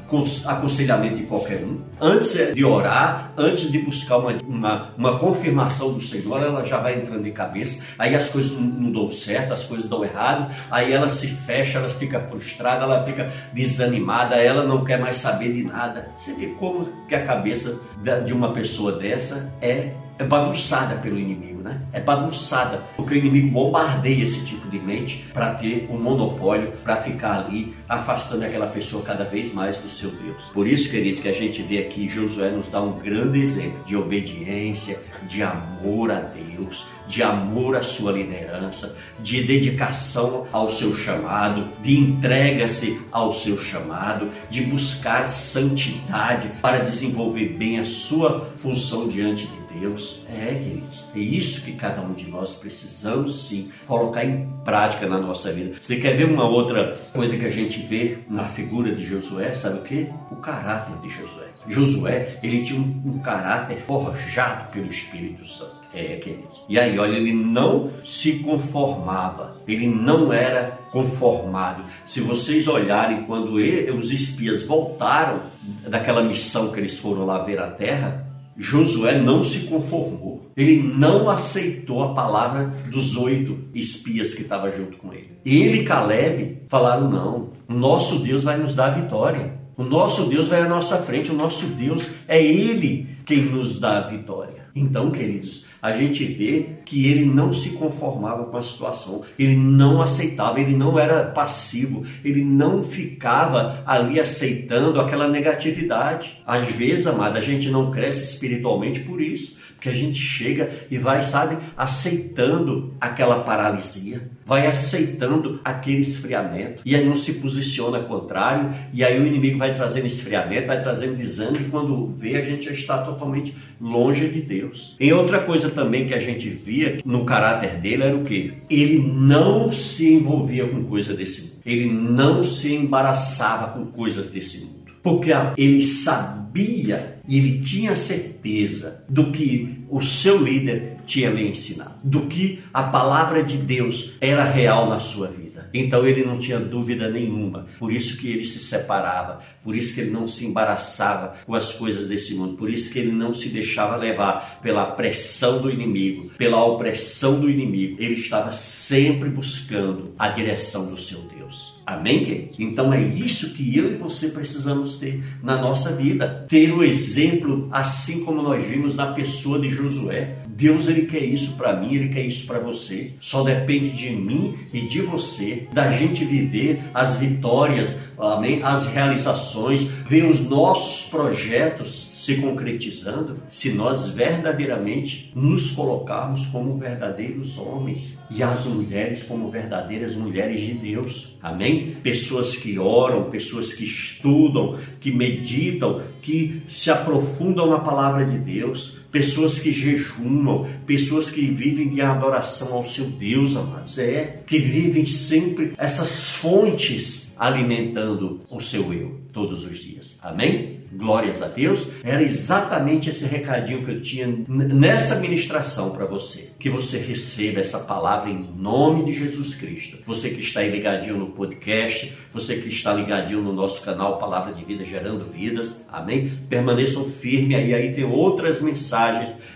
aconselhamento 0.45 1.17
de 1.17 1.23
qualquer 1.23 1.63
um. 1.63 1.80
Antes 2.02 2.36
de 2.56 2.65
orar, 2.65 3.32
antes 3.38 3.71
de 3.71 3.80
buscar 3.80 4.17
uma, 4.17 4.38
uma, 4.47 4.89
uma 4.97 5.19
confirmação 5.19 5.93
do 5.93 6.02
Senhor, 6.02 6.41
ela 6.41 6.63
já 6.63 6.80
vai 6.80 6.95
entrando 6.95 7.23
de 7.23 7.32
cabeça. 7.32 7.84
Aí 7.97 8.15
as 8.15 8.30
coisas 8.30 8.58
não, 8.58 8.62
não 8.62 8.91
dão 8.91 9.12
certo, 9.12 9.54
as 9.54 9.65
coisas 9.65 9.88
dão 9.88 10.04
errado. 10.04 10.52
Aí 10.80 10.94
ela 10.94 11.10
se 11.10 11.28
fecha, 11.28 11.78
ela 11.78 11.89
fica 11.89 12.20
frustrada, 12.22 12.84
ela 12.84 13.04
fica 13.04 13.32
desanimada, 13.52 14.38
ela 14.38 14.63
não 14.63 14.84
quer 14.84 15.00
mais 15.00 15.18
saber 15.18 15.54
de 15.54 15.63
nada. 15.63 16.10
Você 16.18 16.34
vê 16.34 16.48
como 16.48 16.86
que 17.08 17.13
a 17.13 17.24
cabeça 17.24 17.80
de 18.26 18.34
uma 18.34 18.54
pessoa 18.54 18.94
dessa 18.94 19.54
é 19.62 19.92
é 20.20 20.24
bagunçada 20.26 20.96
pelo 20.98 21.18
inimigo, 21.18 21.62
né? 21.62 21.80
É 21.94 22.02
bagunçada, 22.02 22.84
porque 22.98 23.14
o 23.14 23.18
inimigo 23.18 23.50
bombardeia 23.52 24.22
esse 24.22 24.44
tipo 24.46 24.70
de 24.70 24.78
mente 24.78 25.26
para 25.34 25.56
ter 25.56 25.88
um 25.90 25.98
monopólio, 25.98 26.74
para 26.84 26.98
ficar 26.98 27.46
ali 27.46 27.74
afastando 27.88 28.44
aquela 28.44 28.68
pessoa 28.68 29.02
cada 29.02 29.24
vez 29.24 29.54
mais 29.54 29.78
do 29.78 29.90
seu 29.90 30.12
Deus. 30.12 30.44
Por 30.54 30.68
isso, 30.68 30.92
queridos, 30.92 31.22
que 31.22 31.30
a 31.30 31.34
gente 31.34 31.62
vê 31.64 31.80
aqui 31.80 32.10
Josué 32.10 32.50
nos 32.50 32.70
dá 32.70 32.82
um 32.82 33.00
grande 33.00 33.40
exemplo 33.40 33.82
de 33.86 33.96
obediência, 33.96 35.00
de 35.24 35.42
amor 35.42 36.12
a 36.12 36.20
Deus, 36.20 36.86
de 37.08 37.24
amor 37.24 37.78
à 37.78 37.82
sua 37.82 38.12
liderança, 38.12 38.98
de 39.20 39.44
dedicação 39.44 40.48
ao 40.52 40.70
seu 40.70 40.94
chamado, 40.94 41.66
de 41.82 41.98
entrega-se 41.98 43.02
ao 43.10 43.32
seu 43.32 43.58
chamado, 43.58 44.30
de 44.50 44.64
buscar 44.64 45.28
santidade 45.28 46.50
para 46.62 46.80
desenvolver 46.80 47.54
bem 47.54 47.80
a 47.80 47.86
sua 47.86 48.52
função 48.58 49.08
diante 49.08 49.48
de 49.48 49.59
Deus. 49.74 50.26
É, 50.30 50.54
queridos, 50.54 51.06
é 51.16 51.20
isso 51.20 51.66
que 51.66 51.74
cada 51.74 52.02
um 52.02 52.14
de 52.14 52.30
nós 52.30 52.56
precisamos 52.56 53.48
sim 53.48 53.72
colocar 53.88 54.26
em 54.26 54.48
prática 54.64 55.08
na 55.08 55.20
nossa 55.20 55.52
vida. 55.52 55.78
Você 55.80 56.00
quer 56.00 56.16
ver 56.16 56.26
uma 56.26 56.48
outra 56.48 56.98
coisa 57.14 57.38
que 57.38 57.46
a 57.46 57.50
gente 57.50 57.82
vê 57.82 58.20
na 58.30 58.46
figura 58.46 58.96
de 58.96 59.06
Josué? 59.06 59.54
Sabe 59.54 59.80
o 59.80 59.84
que? 59.84 60.10
O 60.32 60.36
caráter 60.38 60.96
de 61.02 61.10
Josué. 61.10 61.50
Josué, 61.68 62.40
ele 62.42 62.62
tinha 62.62 62.80
um, 62.80 63.20
caráter 63.20 63.80
forjado 63.82 64.72
pelo 64.72 64.88
Espírito 64.88 65.46
Santo. 65.46 65.80
É, 65.94 66.18
queridos. 66.18 66.62
E 66.70 66.80
aí, 66.80 67.00
olha, 67.00 67.16
ele 67.16 67.34
não 67.34 67.90
se 68.06 68.40
conformava, 68.40 69.60
ele 69.68 69.88
não 69.88 70.32
era 70.32 70.78
conformado. 70.92 71.84
Se 72.06 72.22
vocês 72.22 72.68
olharem, 72.68 73.24
quando 73.24 73.60
ele, 73.60 73.90
os 73.92 74.12
espias 74.12 74.64
voltaram 74.64 75.42
daquela 75.88 76.24
missão 76.24 76.72
que 76.72 76.80
eles 76.80 77.00
foram 77.00 77.26
lá 77.26 77.44
ver 77.44 77.60
a 77.60 77.72
terra, 77.72 78.29
Josué 78.60 79.17
não 79.17 79.41
se 79.41 79.62
conformou. 79.67 80.52
Ele 80.56 80.84
não 80.84 81.30
aceitou 81.30 82.04
a 82.04 82.13
palavra 82.13 82.65
dos 82.91 83.15
oito 83.15 83.58
espias 83.74 84.36
que 84.36 84.41
estavam 84.41 84.69
junto 84.74 84.98
com 84.98 85.13
ele. 85.13 85.32
Ele 85.45 85.80
e 85.80 85.86
Caleb 85.86 86.63
falaram: 86.67 87.10
não, 87.10 87.50
o 87.67 87.74
nosso 87.74 88.19
Deus 88.19 88.43
vai 88.43 88.58
nos 88.58 88.76
dar 88.76 88.89
vitória. 88.89 89.58
O 89.78 89.84
nosso 89.84 90.26
Deus 90.26 90.50
vai 90.50 90.60
à 90.60 90.67
nossa 90.67 90.98
frente, 90.98 91.32
o 91.32 91.36
nosso 91.36 91.65
Deus 91.67 92.15
é 92.28 92.43
Ele 92.43 93.08
quem 93.26 93.43
nos 93.43 93.80
dá 93.80 94.00
a 94.00 94.08
vitória. 94.08 94.65
Então, 94.76 95.10
queridos, 95.10 95.63
a 95.82 95.92
gente 95.92 96.26
vê 96.26 96.65
que 96.86 97.08
ele 97.08 97.26
não 97.26 97.54
se 97.54 97.72
conformava 97.72 98.46
com 98.46 98.58
a 98.58 98.62
situação, 98.62 99.24
ele 99.38 99.56
não 99.56 100.02
aceitava, 100.02 100.60
ele 100.60 100.76
não 100.76 101.00
era 101.00 101.24
passivo, 101.24 102.06
ele 102.24 102.44
não 102.44 102.84
ficava 102.84 103.84
ali 103.86 104.20
aceitando 104.20 105.00
aquela 105.00 105.28
negatividade. 105.28 106.42
Às 106.46 106.68
vezes, 106.68 107.08
amada, 107.08 107.39
a 107.39 107.42
gente 107.42 107.70
não 107.70 107.92
cresce 107.92 108.24
espiritualmente 108.24 109.00
por 109.02 109.22
isso, 109.22 109.58
porque 109.76 109.89
a 109.89 109.94
gente 109.94 110.20
chega 110.20 110.70
e 110.92 110.98
vai, 110.98 111.24
sabe, 111.24 111.58
aceitando 111.78 112.94
aquela 113.00 113.44
paralisia, 113.44 114.30
vai 114.50 114.66
aceitando 114.66 115.60
aquele 115.64 116.02
esfriamento, 116.02 116.82
e 116.84 116.96
aí 116.96 117.06
não 117.06 117.16
se 117.16 117.34
posiciona 117.34 118.00
contrário, 118.00 118.74
e 118.92 119.04
aí 119.04 119.22
o 119.22 119.28
inimigo 119.28 119.60
vai 119.60 119.76
trazendo 119.76 120.08
esfriamento, 120.08 120.66
vai 120.66 120.82
trazendo 120.82 121.16
desânimo, 121.16 121.68
e 121.68 121.70
quando 121.70 122.08
vê, 122.18 122.36
a 122.36 122.42
gente 122.42 122.66
já 122.66 122.72
está 122.72 122.98
totalmente 122.98 123.56
longe 123.80 124.28
de 124.28 124.42
Deus. 124.42 124.96
Em 125.00 125.14
outra 125.14 125.40
coisa 125.42 125.70
também 125.70 126.08
que 126.08 126.16
a 126.16 126.20
gente 126.20 126.50
via 126.50 126.98
no 127.06 127.26
caráter 127.26 127.78
dele 127.78 128.04
era 128.04 128.16
o 128.16 128.26
que? 128.26 128.54
Ele 128.68 128.98
não 129.00 129.72
se 129.72 130.12
envolvia 130.12 130.66
com 130.66 130.84
coisa 130.86 131.14
desse 131.14 131.42
mundo. 131.42 131.54
Ele 131.64 131.92
não 131.92 132.44
se 132.44 132.74
embaraçava 132.74 133.74
com 133.74 133.86
coisas 133.86 134.32
desse 134.32 134.62
mundo. 134.62 134.69
Porque 135.02 135.32
ele 135.58 135.82
sabia 135.82 137.20
e 137.28 137.38
ele 137.38 137.60
tinha 137.60 137.96
certeza 137.96 139.04
do 139.08 139.32
que 139.32 139.84
o 139.90 140.02
seu 140.02 140.44
líder 140.44 140.98
tinha 141.06 141.30
lhe 141.30 141.48
ensinado, 141.48 141.96
do 142.04 142.22
que 142.22 142.60
a 142.74 142.84
palavra 142.84 143.44
de 143.44 143.58
Deus 143.58 144.14
era 144.22 144.44
real 144.44 144.90
na 144.90 145.00
sua 145.00 145.28
vida. 145.28 145.49
Então 145.74 146.06
ele 146.08 146.24
não 146.24 146.38
tinha 146.38 146.60
dúvida 146.60 147.10
nenhuma. 147.10 147.68
Por 147.78 147.92
isso 147.92 148.18
que 148.18 148.30
ele 148.30 148.46
se 148.46 148.60
separava, 148.60 149.40
por 149.64 149.76
isso 149.76 149.94
que 149.94 150.02
ele 150.02 150.12
não 150.12 150.28
se 150.28 150.46
embaraçava 150.46 151.36
com 151.46 151.56
as 151.56 151.72
coisas 151.74 152.08
desse 152.08 152.36
mundo, 152.36 152.58
por 152.58 152.70
isso 152.70 152.92
que 152.92 153.00
ele 153.00 153.12
não 153.12 153.34
se 153.34 153.50
deixava 153.50 153.96
levar 153.96 154.60
pela 154.62 154.86
pressão 154.86 155.62
do 155.62 155.70
inimigo, 155.70 156.32
pela 156.38 156.64
opressão 156.64 157.40
do 157.40 157.50
inimigo. 157.50 157.98
Ele 158.00 158.16
estava 158.16 158.52
sempre 158.52 159.30
buscando 159.30 160.14
a 160.18 160.30
direção 160.30 160.90
do 160.90 160.98
seu 160.98 161.20
Deus. 161.22 161.80
Amém, 161.90 162.24
querido? 162.24 162.50
Então 162.60 162.94
é 162.94 163.02
isso 163.02 163.56
que 163.56 163.76
eu 163.76 163.92
e 163.92 163.98
você 163.98 164.30
precisamos 164.30 164.98
ter 164.98 165.24
na 165.42 165.60
nossa 165.60 165.96
vida. 165.96 166.46
Ter 166.48 166.72
o 166.72 166.84
exemplo, 166.84 167.68
assim 167.72 168.24
como 168.24 168.44
nós 168.44 168.64
vimos 168.64 168.96
na 168.96 169.14
pessoa 169.14 169.60
de 169.60 169.70
Josué. 169.70 170.38
Deus, 170.60 170.89
ele 170.89 171.06
quer 171.06 171.24
isso 171.24 171.56
para 171.56 171.78
mim, 171.78 171.95
ele 171.95 172.10
quer 172.10 172.26
isso 172.26 172.45
para 172.45 172.60
você. 172.60 173.13
Só 173.22 173.43
depende 173.43 173.91
de 173.91 174.10
mim 174.10 174.56
e 174.74 174.82
de 174.82 175.02
você, 175.02 175.69
da 175.72 175.89
gente 175.89 176.26
viver 176.26 176.82
as 176.93 177.15
vitórias, 177.15 177.98
amém? 178.19 178.62
As 178.62 178.88
realizações, 178.88 179.84
ver 179.84 180.26
os 180.26 180.50
nossos 180.50 181.10
projetos 181.10 182.10
se 182.19 182.36
concretizando 182.36 183.38
se 183.50 183.72
nós 183.72 184.10
verdadeiramente 184.10 185.32
nos 185.34 185.72
colocarmos 185.72 186.45
como 186.48 186.78
verdadeiros 186.78 187.58
homens 187.58 188.17
e 188.30 188.43
as 188.43 188.67
mulheres 188.67 189.24
como 189.24 189.50
verdadeiras 189.50 190.17
mulheres 190.17 190.60
de 190.60 190.74
Deus. 190.74 191.38
Amém? 191.41 191.93
Pessoas 192.04 192.58
que 192.58 192.78
oram, 192.78 193.30
pessoas 193.30 193.74
que 193.74 193.86
estudam, 193.86 194.78
que 195.00 195.13
meditam, 195.13 196.02
que 196.22 196.62
se 196.67 196.91
aprofundam 196.91 197.69
na 197.69 197.80
palavra 197.80 198.26
de 198.26 198.38
Deus, 198.38 199.00
pessoas 199.12 199.60
que 199.60 199.72
jejumam, 199.72 200.67
pessoas 200.86 201.30
que 201.30 201.41
vivem 201.41 201.89
de 201.89 202.02
adoração 202.02 202.74
ao 202.74 202.86
seu 202.86 203.06
Deus, 203.06 203.56
amados, 203.56 203.98
é 203.98 204.43
que 204.45 204.60
vivem 204.60 205.06
sempre 205.06 205.74
essas 205.78 206.34
fontes 206.34 207.36
alimentando 207.38 208.41
o 208.50 208.60
seu 208.60 208.93
eu 208.93 209.19
todos 209.32 209.63
os 209.63 209.80
dias. 209.80 210.17
Amém? 210.22 210.80
glórias 210.91 211.41
a 211.41 211.48
Deus, 211.48 211.88
era 212.04 212.22
exatamente 212.22 213.10
esse 213.10 213.28
recadinho 213.28 213.86
que 213.86 213.91
eu 213.91 214.02
tinha 214.02 214.28
nessa 214.48 215.15
ministração 215.15 215.91
para 215.91 216.06
você. 216.06 216.52
Que 216.60 216.69
você 216.69 216.98
receba 216.98 217.60
essa 217.60 217.80
palavra 217.80 218.30
em 218.30 218.50
nome 218.58 219.06
de 219.06 219.12
Jesus 219.12 219.56
Cristo. 219.56 219.98
Você 220.06 220.30
que 220.30 220.41
está 220.41 220.62
aí 220.62 220.69
ligadinho 220.69 221.17
no 221.17 221.28
podcast, 221.28 222.13
você 222.34 222.58
que 222.58 222.69
está 222.69 222.93
ligadinho 222.93 223.41
no 223.41 223.54
nosso 223.54 223.84
canal 223.84 224.17
Palavra 224.17 224.54
de 224.54 224.63
Vida 224.63 224.84
Gerando 224.84 225.26
Vidas, 225.26 225.86
amém? 225.91 226.32
Permaneçam 226.50 227.06
firmes 227.06 227.58
aí, 227.58 227.74
aí 227.74 227.93
tem 227.93 228.04
outras 228.04 228.62
mensagens 228.62 228.99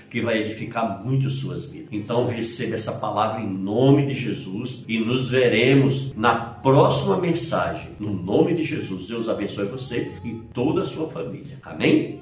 que 0.09 0.21
vai 0.21 0.41
edificar 0.41 1.03
muito 1.03 1.29
suas 1.29 1.69
vidas. 1.69 1.89
Então 1.91 2.27
receba 2.27 2.75
essa 2.75 2.93
palavra 2.93 3.41
em 3.41 3.49
nome 3.49 4.07
de 4.07 4.13
Jesus 4.13 4.83
e 4.87 4.99
nos 4.99 5.29
veremos 5.29 6.15
na 6.15 6.35
próxima 6.35 7.17
mensagem. 7.17 7.89
No 7.99 8.13
nome 8.13 8.53
de 8.53 8.63
Jesus, 8.63 9.07
Deus 9.07 9.27
abençoe 9.27 9.65
você 9.65 10.11
e 10.23 10.33
toda 10.53 10.83
a 10.83 10.85
sua 10.85 11.09
família. 11.09 11.57
Amém? 11.63 12.21